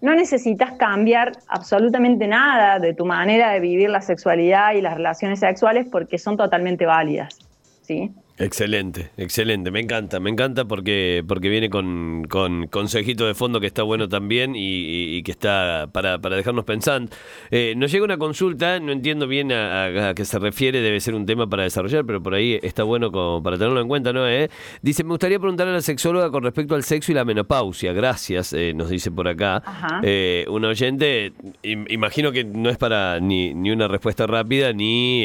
no 0.00 0.14
necesitas 0.14 0.72
cambiar 0.74 1.32
absolutamente 1.48 2.26
nada 2.26 2.78
de 2.78 2.94
tu 2.94 3.04
manera 3.04 3.52
de 3.52 3.60
vivir 3.60 3.90
la 3.90 4.00
sexualidad 4.00 4.74
y 4.74 4.82
las 4.82 4.94
relaciones 4.94 5.40
sexuales 5.40 5.86
porque 5.90 6.18
son 6.18 6.36
totalmente 6.36 6.86
válidas. 6.86 7.38
¿sí? 7.82 8.12
Excelente, 8.38 9.10
excelente, 9.16 9.70
me 9.70 9.80
encanta, 9.80 10.20
me 10.20 10.28
encanta 10.28 10.66
porque, 10.66 11.24
porque 11.26 11.48
viene 11.48 11.70
con, 11.70 12.26
con 12.28 12.66
consejito 12.66 13.26
de 13.26 13.34
fondo 13.34 13.60
que 13.60 13.66
está 13.66 13.82
bueno 13.82 14.10
también 14.10 14.52
y, 14.54 15.22
que 15.22 15.30
está 15.30 15.88
para, 15.90 16.18
para 16.18 16.36
dejarnos 16.36 16.66
pensando. 16.66 17.10
Eh, 17.50 17.72
nos 17.78 17.90
llega 17.90 18.04
una 18.04 18.18
consulta, 18.18 18.78
no 18.78 18.92
entiendo 18.92 19.26
bien 19.26 19.52
a, 19.52 20.12
qué 20.14 20.26
se 20.26 20.38
refiere, 20.38 20.82
debe 20.82 21.00
ser 21.00 21.14
un 21.14 21.24
tema 21.24 21.48
para 21.48 21.62
desarrollar, 21.62 22.04
pero 22.04 22.22
por 22.22 22.34
ahí 22.34 22.60
está 22.62 22.82
bueno 22.82 23.10
como 23.10 23.42
para 23.42 23.56
tenerlo 23.56 23.80
en 23.80 23.88
cuenta, 23.88 24.12
¿no? 24.12 24.28
Eh? 24.28 24.50
Dice, 24.82 25.02
me 25.02 25.10
gustaría 25.10 25.38
preguntar 25.38 25.68
a 25.68 25.72
la 25.72 25.80
sexóloga 25.80 26.30
con 26.30 26.42
respecto 26.42 26.74
al 26.74 26.82
sexo 26.82 27.12
y 27.12 27.14
la 27.14 27.24
menopausia, 27.24 27.94
gracias, 27.94 28.52
eh, 28.52 28.74
nos 28.74 28.90
dice 28.90 29.10
por 29.10 29.28
acá. 29.28 29.62
Eh, 30.02 30.44
un 30.50 30.62
oyente, 30.66 31.32
imagino 31.62 32.32
que 32.32 32.44
no 32.44 32.68
es 32.68 32.76
para 32.76 33.18
ni, 33.18 33.54
ni 33.54 33.70
una 33.70 33.88
respuesta 33.88 34.26
rápida, 34.26 34.74
ni, 34.74 35.24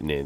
ni 0.00 0.24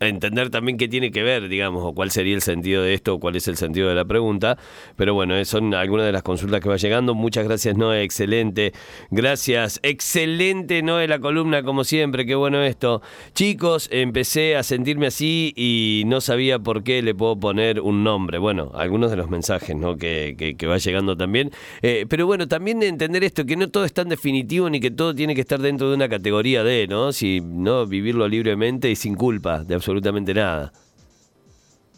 entender 0.00 0.50
también 0.50 0.78
qué 0.78 0.88
tiene 0.88 1.10
que 1.10 1.22
ver, 1.22 1.48
digamos, 1.48 1.82
o 1.84 1.92
cuál 1.92 2.10
sería 2.10 2.34
el 2.34 2.42
sentido 2.42 2.82
de 2.82 2.94
esto, 2.94 3.14
o 3.14 3.20
cuál 3.20 3.36
es 3.36 3.48
el 3.48 3.56
sentido 3.56 3.88
de 3.88 3.94
la 3.94 4.04
pregunta. 4.04 4.58
Pero 4.96 5.14
bueno, 5.14 5.42
son 5.44 5.74
algunas 5.74 6.06
de 6.06 6.12
las 6.12 6.22
consultas 6.22 6.60
que 6.60 6.68
va 6.68 6.76
llegando. 6.76 7.14
Muchas 7.14 7.44
gracias, 7.44 7.76
Noé, 7.76 8.02
excelente. 8.02 8.72
Gracias, 9.10 9.80
excelente, 9.82 10.82
Noé, 10.82 11.08
la 11.08 11.18
columna, 11.18 11.62
como 11.62 11.84
siempre, 11.84 12.26
qué 12.26 12.34
bueno 12.34 12.62
esto. 12.62 13.02
Chicos, 13.34 13.88
empecé 13.92 14.56
a 14.56 14.62
sentirme 14.62 15.08
así 15.08 15.52
y 15.56 16.04
no 16.06 16.20
sabía 16.20 16.58
por 16.58 16.84
qué 16.84 17.02
le 17.02 17.14
puedo 17.14 17.38
poner 17.38 17.80
un 17.80 18.04
nombre. 18.04 18.38
Bueno, 18.38 18.70
algunos 18.74 19.10
de 19.10 19.16
los 19.16 19.30
mensajes, 19.30 19.76
¿no? 19.76 19.96
Que, 19.96 20.54
que, 20.56 20.66
va 20.68 20.78
llegando 20.78 21.16
también. 21.16 21.50
Eh, 21.82 22.04
pero 22.08 22.26
bueno, 22.26 22.46
también 22.46 22.82
entender 22.82 23.24
esto, 23.24 23.46
que 23.46 23.56
no 23.56 23.68
todo 23.68 23.84
es 23.84 23.92
tan 23.92 24.08
definitivo 24.08 24.68
ni 24.68 24.80
que 24.80 24.90
todo 24.90 25.14
tiene 25.14 25.34
que 25.34 25.40
estar 25.40 25.60
dentro 25.60 25.88
de 25.88 25.96
una 25.96 26.08
categoría 26.08 26.62
de, 26.62 26.86
¿no? 26.86 27.12
Si, 27.12 27.40
¿no? 27.40 27.86
Vivirlo 27.86 28.28
libremente 28.28 28.90
y 28.90 28.96
sin 28.96 29.14
culpa 29.14 29.64
de 29.64 29.74
absolutamente 29.74 29.87
nada. 30.34 30.72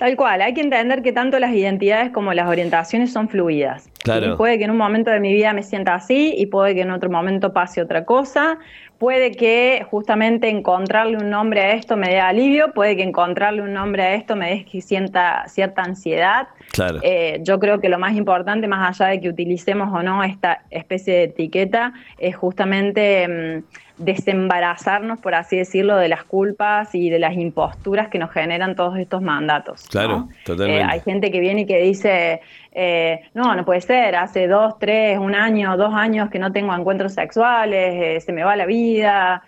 Tal 0.01 0.17
cual, 0.17 0.41
hay 0.41 0.55
que 0.55 0.63
entender 0.63 1.03
que 1.03 1.13
tanto 1.13 1.39
las 1.39 1.53
identidades 1.53 2.11
como 2.11 2.33
las 2.33 2.49
orientaciones 2.49 3.13
son 3.13 3.29
fluidas. 3.29 3.91
Claro. 4.03 4.39
Puede 4.39 4.57
que 4.57 4.65
en 4.65 4.71
un 4.71 4.79
momento 4.79 5.11
de 5.11 5.21
mi 5.21 5.31
vida 5.31 5.53
me 5.53 5.63
sienta 5.63 5.95
así 5.95 6.33
y 6.39 6.47
puede 6.47 6.75
que 6.75 6.81
en 6.81 6.91
otro 6.91 7.11
momento 7.11 7.53
pase 7.53 7.83
otra 7.83 8.07
cosa. 8.07 8.59
Puede 9.01 9.33
que 9.33 9.87
justamente 9.91 10.51
encontrarle 10.51 11.17
un 11.17 11.31
nombre 11.31 11.63
a 11.63 11.73
esto 11.73 11.97
me 11.97 12.11
dé 12.11 12.21
alivio, 12.21 12.75
puede 12.75 12.97
que 12.97 13.03
encontrarle 13.03 13.63
un 13.63 13.73
nombre 13.73 14.03
a 14.03 14.15
esto 14.15 14.37
me 14.37 14.51
dé 14.51 14.65
que 14.67 14.83
sienta 14.83 15.49
cierta 15.49 15.81
ansiedad. 15.81 16.49
Claro. 16.71 16.99
Eh, 17.03 17.41
yo 17.43 17.59
creo 17.59 17.81
que 17.81 17.89
lo 17.89 17.99
más 17.99 18.15
importante, 18.15 18.69
más 18.69 19.01
allá 19.01 19.13
de 19.13 19.23
que 19.23 19.31
utilicemos 19.31 19.89
o 19.91 20.03
no 20.03 20.23
esta 20.23 20.65
especie 20.71 21.15
de 21.15 21.23
etiqueta, 21.23 21.95
es 22.19 22.37
justamente... 22.37 23.27
Mm, 23.27 23.63
desembarazarnos, 24.01 25.21
por 25.21 25.35
así 25.35 25.57
decirlo, 25.57 25.97
de 25.97 26.09
las 26.09 26.25
culpas 26.25 26.95
y 26.95 27.11
de 27.11 27.19
las 27.19 27.35
imposturas 27.35 28.09
que 28.09 28.19
nos 28.19 28.31
generan 28.31 28.75
todos 28.75 28.99
estos 28.99 29.21
mandatos. 29.23 29.87
Claro, 29.89 30.29
totalmente. 30.45 30.83
Eh, 30.83 30.87
hay 30.89 31.01
gente 31.01 31.31
que 31.31 31.39
viene 31.39 31.63
y 31.63 31.67
que 31.67 31.79
dice, 31.81 32.41
eh, 32.73 33.21
no, 33.35 33.55
no 33.55 33.65
puede 33.65 33.81
ser, 33.81 34.17
hace 34.17 34.47
dos, 34.47 34.79
tres, 34.79 35.19
un 35.19 35.35
año, 35.35 35.77
dos 35.77 35.93
años 35.95 36.31
que 36.31 36.39
no 36.39 36.53
tengo 36.53 36.75
encuentros 36.75 37.15
sexuales, 37.15 37.95
eh, 37.95 38.21
se 38.21 38.33
me 38.33 38.45
va 38.45 38.57
la 38.57 38.67
vida, 38.67 39.43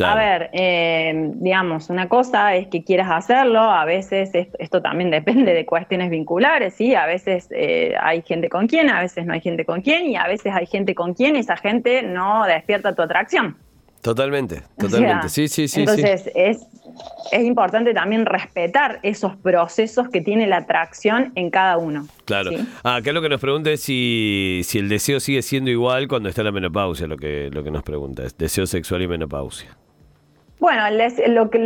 a 0.00 0.14
ver, 0.14 0.50
eh, 0.52 1.12
digamos, 1.34 1.90
una 1.90 2.08
cosa 2.08 2.54
es 2.54 2.68
que 2.68 2.82
quieras 2.82 3.10
hacerlo, 3.10 3.60
a 3.60 3.84
veces 3.84 4.30
esto 4.32 4.80
también 4.80 5.10
depende 5.10 5.52
de 5.52 5.66
cuestiones 5.66 6.10
vinculares, 6.10 6.74
¿sí? 6.74 6.94
A 6.94 7.06
veces 7.06 7.48
eh, 7.50 7.94
hay 8.00 8.22
gente 8.22 8.48
con 8.48 8.66
quien, 8.66 8.90
a 8.90 9.00
veces 9.00 9.26
no 9.26 9.34
hay 9.34 9.40
gente 9.40 9.64
con 9.64 9.82
quien, 9.82 10.06
y 10.06 10.16
a 10.16 10.26
veces 10.26 10.52
hay 10.54 10.66
gente 10.66 10.94
con 10.94 11.14
quien 11.14 11.36
y 11.36 11.40
esa 11.40 11.56
gente 11.56 12.02
no 12.02 12.44
despierta 12.46 12.94
tu 12.94 13.02
atracción. 13.02 13.56
Totalmente, 14.02 14.62
totalmente. 14.76 15.28
sí, 15.28 15.46
sí, 15.46 15.68
sí. 15.68 15.80
Entonces 15.80 16.28
Es, 16.34 16.66
es 17.30 17.44
importante 17.44 17.94
también 17.94 18.26
respetar 18.26 18.98
esos 19.04 19.36
procesos 19.36 20.08
que 20.08 20.20
tiene 20.20 20.48
la 20.48 20.58
atracción 20.58 21.30
en 21.36 21.50
cada 21.50 21.78
uno. 21.78 22.08
Claro. 22.24 22.50
Ah, 22.82 22.96
acá 22.96 23.12
lo 23.12 23.22
que 23.22 23.28
nos 23.28 23.40
pregunta 23.40 23.70
es 23.70 23.80
si, 23.80 24.62
si 24.64 24.78
el 24.80 24.88
deseo 24.88 25.20
sigue 25.20 25.40
siendo 25.42 25.70
igual 25.70 26.08
cuando 26.08 26.28
está 26.28 26.42
la 26.42 26.50
menopausia, 26.50 27.06
lo 27.06 27.16
que, 27.16 27.48
lo 27.52 27.62
que 27.62 27.70
nos 27.70 27.84
pregunta 27.84 28.24
es 28.24 28.36
deseo 28.36 28.66
sexual 28.66 29.02
y 29.02 29.06
menopausia. 29.06 29.76
Bueno, 30.62 30.84
lo 31.26 31.50
que 31.50 31.58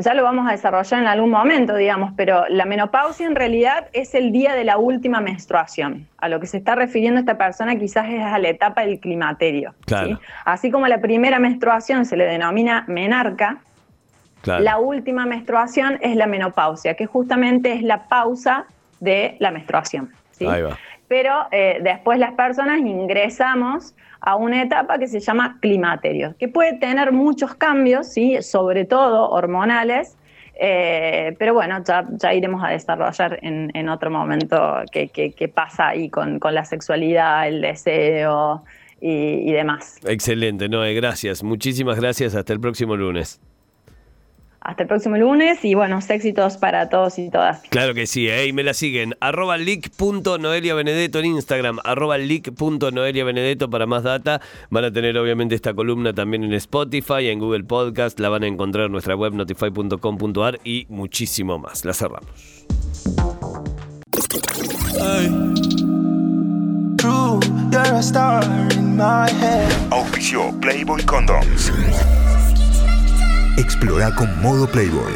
ya 0.00 0.14
lo 0.14 0.24
vamos 0.24 0.48
a 0.48 0.50
desarrollar 0.50 1.00
en 1.00 1.06
algún 1.06 1.30
momento, 1.30 1.76
digamos, 1.76 2.12
pero 2.16 2.44
la 2.48 2.64
menopausia 2.64 3.24
en 3.24 3.36
realidad 3.36 3.86
es 3.92 4.16
el 4.16 4.32
día 4.32 4.56
de 4.56 4.64
la 4.64 4.78
última 4.78 5.20
menstruación. 5.20 6.08
A 6.18 6.28
lo 6.28 6.40
que 6.40 6.48
se 6.48 6.56
está 6.56 6.74
refiriendo 6.74 7.20
esta 7.20 7.38
persona 7.38 7.76
quizás 7.76 8.10
es 8.10 8.20
a 8.20 8.40
la 8.40 8.48
etapa 8.48 8.80
del 8.80 8.98
climaterio. 8.98 9.76
Así 10.44 10.72
como 10.72 10.88
la 10.88 11.00
primera 11.00 11.38
menstruación 11.38 12.04
se 12.04 12.16
le 12.16 12.24
denomina 12.24 12.84
menarca, 12.88 13.58
la 14.44 14.80
última 14.80 15.24
menstruación 15.24 16.00
es 16.00 16.16
la 16.16 16.26
menopausia, 16.26 16.94
que 16.94 17.06
justamente 17.06 17.72
es 17.74 17.84
la 17.84 18.08
pausa 18.08 18.64
de 18.98 19.36
la 19.38 19.52
menstruación. 19.52 20.10
Ahí 20.40 20.62
va. 20.62 20.76
Pero 21.12 21.46
eh, 21.50 21.78
después 21.82 22.18
las 22.18 22.32
personas 22.32 22.78
ingresamos 22.78 23.94
a 24.22 24.34
una 24.34 24.62
etapa 24.62 24.98
que 24.98 25.06
se 25.06 25.20
llama 25.20 25.58
climaterio, 25.60 26.34
que 26.38 26.48
puede 26.48 26.78
tener 26.78 27.12
muchos 27.12 27.54
cambios, 27.54 28.06
¿sí? 28.06 28.40
sobre 28.40 28.86
todo 28.86 29.28
hormonales, 29.28 30.16
eh, 30.58 31.36
pero 31.38 31.52
bueno, 31.52 31.84
ya, 31.84 32.32
iremos 32.32 32.64
a 32.64 32.68
desarrollar 32.68 33.38
en, 33.42 33.88
otro 33.90 34.10
momento 34.10 34.56
qué, 34.90 35.52
pasa 35.54 35.88
ahí 35.88 36.08
con, 36.08 36.40
la 36.50 36.64
sexualidad, 36.64 37.46
el 37.46 37.60
deseo 37.60 38.64
y, 38.98 39.50
y 39.50 39.52
demás. 39.52 39.98
Excelente, 40.06 40.70
Noé, 40.70 40.94
gracias. 40.94 41.42
Muchísimas 41.42 42.00
gracias. 42.00 42.34
Hasta 42.34 42.54
el 42.54 42.60
próximo 42.60 42.96
lunes. 42.96 43.38
Hasta 44.64 44.84
el 44.84 44.88
próximo 44.88 45.16
lunes 45.16 45.64
y 45.64 45.74
buenos 45.74 46.08
éxitos 46.08 46.56
para 46.56 46.88
todos 46.88 47.18
y 47.18 47.30
todas. 47.30 47.62
Claro 47.68 47.94
que 47.94 48.06
sí, 48.06 48.28
¿eh? 48.28 48.46
y 48.46 48.52
me 48.52 48.62
la 48.62 48.74
siguen. 48.74 49.14
Arroba 49.20 49.56
leak.noeliabenedetto 49.56 51.18
en 51.18 51.26
Instagram, 51.26 51.78
arroba 51.84 52.16
leak.noeliabenedetto 52.16 53.68
para 53.68 53.86
más 53.86 54.04
data. 54.04 54.40
Van 54.70 54.84
a 54.84 54.92
tener 54.92 55.18
obviamente 55.18 55.56
esta 55.56 55.74
columna 55.74 56.12
también 56.12 56.44
en 56.44 56.52
Spotify, 56.54 57.28
en 57.28 57.40
Google 57.40 57.64
Podcast, 57.64 58.20
la 58.20 58.28
van 58.28 58.44
a 58.44 58.46
encontrar 58.46 58.86
en 58.86 58.92
nuestra 58.92 59.16
web 59.16 59.32
notify.com.ar 59.34 60.60
y 60.64 60.86
muchísimo 60.88 61.58
más. 61.58 61.84
La 61.84 61.92
cerramos. 61.92 62.66
Auspicio 69.90 70.52
Playboy 70.60 71.02
Condoms. 71.02 71.72
Explora 73.56 74.14
con 74.14 74.40
modo 74.40 74.66
Playboy. 74.66 75.12